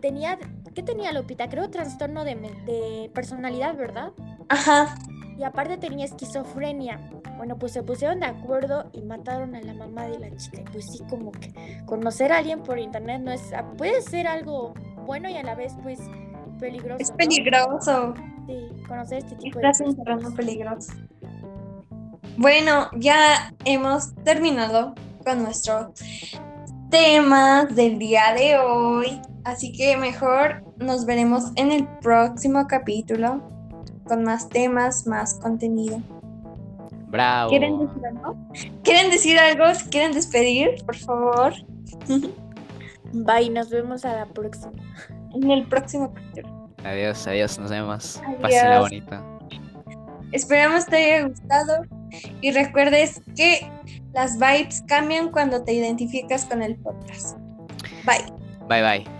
Tenía, 0.00 0.38
¿qué 0.74 0.82
tenía 0.82 1.12
Lupita? 1.12 1.48
Creo 1.48 1.70
trastorno 1.70 2.24
de, 2.24 2.34
de 2.34 3.10
personalidad, 3.14 3.76
¿verdad? 3.76 4.12
Ajá. 4.50 4.94
Y 5.38 5.42
aparte 5.42 5.78
tenía 5.78 6.04
esquizofrenia. 6.04 7.00
Bueno, 7.38 7.58
pues 7.58 7.72
se 7.72 7.82
pusieron 7.82 8.20
de 8.20 8.26
acuerdo 8.26 8.90
y 8.92 9.00
mataron 9.02 9.54
a 9.54 9.62
la 9.62 9.72
mamá 9.72 10.06
de 10.06 10.18
la 10.18 10.36
chica. 10.36 10.60
Y 10.60 10.64
pues 10.64 10.92
sí, 10.92 11.02
como 11.08 11.32
que 11.32 11.82
conocer 11.86 12.30
a 12.30 12.38
alguien 12.38 12.62
por 12.62 12.78
internet 12.78 13.22
no 13.22 13.32
es. 13.32 13.52
Puede 13.78 14.02
ser 14.02 14.26
algo 14.26 14.74
bueno 15.06 15.28
y 15.28 15.36
a 15.36 15.42
la 15.42 15.54
vez, 15.54 15.74
pues, 15.82 15.98
peligroso. 16.60 17.02
Es 17.02 17.10
¿no? 17.10 18.14
Sí, 18.46 18.68
conocer 18.86 19.18
este 19.18 19.36
tipo 19.36 19.58
de 19.58 19.66
en 19.66 19.96
terreno 19.96 20.34
peligroso. 20.34 20.92
Bueno, 22.36 22.88
ya 22.96 23.54
hemos 23.64 24.14
terminado 24.24 24.94
con 25.24 25.42
nuestro 25.42 25.92
tema 26.90 27.64
del 27.64 27.98
día 27.98 28.34
de 28.36 28.58
hoy. 28.58 29.20
Así 29.44 29.72
que 29.72 29.96
mejor 29.96 30.64
nos 30.78 31.06
veremos 31.06 31.52
en 31.56 31.70
el 31.70 31.86
próximo 32.00 32.66
capítulo 32.66 33.42
con 34.04 34.24
más 34.24 34.48
temas, 34.48 35.06
más 35.06 35.34
contenido. 35.40 36.00
Bravo. 37.08 37.50
¿Quieren 37.50 37.78
decir 37.78 38.06
algo? 38.06 38.36
¿Quieren 38.82 39.10
decir 39.10 39.38
algo? 39.38 39.74
¿Se 39.74 39.88
¿Quieren 39.88 40.12
despedir? 40.12 40.84
Por 40.84 40.96
favor. 40.96 41.54
Bye, 43.12 43.50
nos 43.50 43.70
vemos 43.70 44.04
a 44.04 44.16
la 44.16 44.26
próxima. 44.26 44.72
En 45.32 45.50
el 45.50 45.66
próximo 45.66 46.12
capítulo. 46.12 46.63
Adiós, 46.84 47.26
adiós, 47.26 47.58
nos 47.58 47.70
vemos. 47.70 48.20
Adiós. 48.22 48.40
Pásenla 48.40 48.80
bonita. 48.80 49.22
Esperamos 50.32 50.86
te 50.86 50.96
haya 50.96 51.28
gustado 51.28 51.84
y 52.40 52.50
recuerdes 52.50 53.22
que 53.36 53.70
las 54.12 54.38
vibes 54.38 54.82
cambian 54.86 55.30
cuando 55.30 55.62
te 55.62 55.72
identificas 55.72 56.44
con 56.44 56.62
el 56.62 56.76
podcast. 56.76 57.38
Bye. 58.04 58.24
Bye 58.68 58.82
bye. 58.82 59.13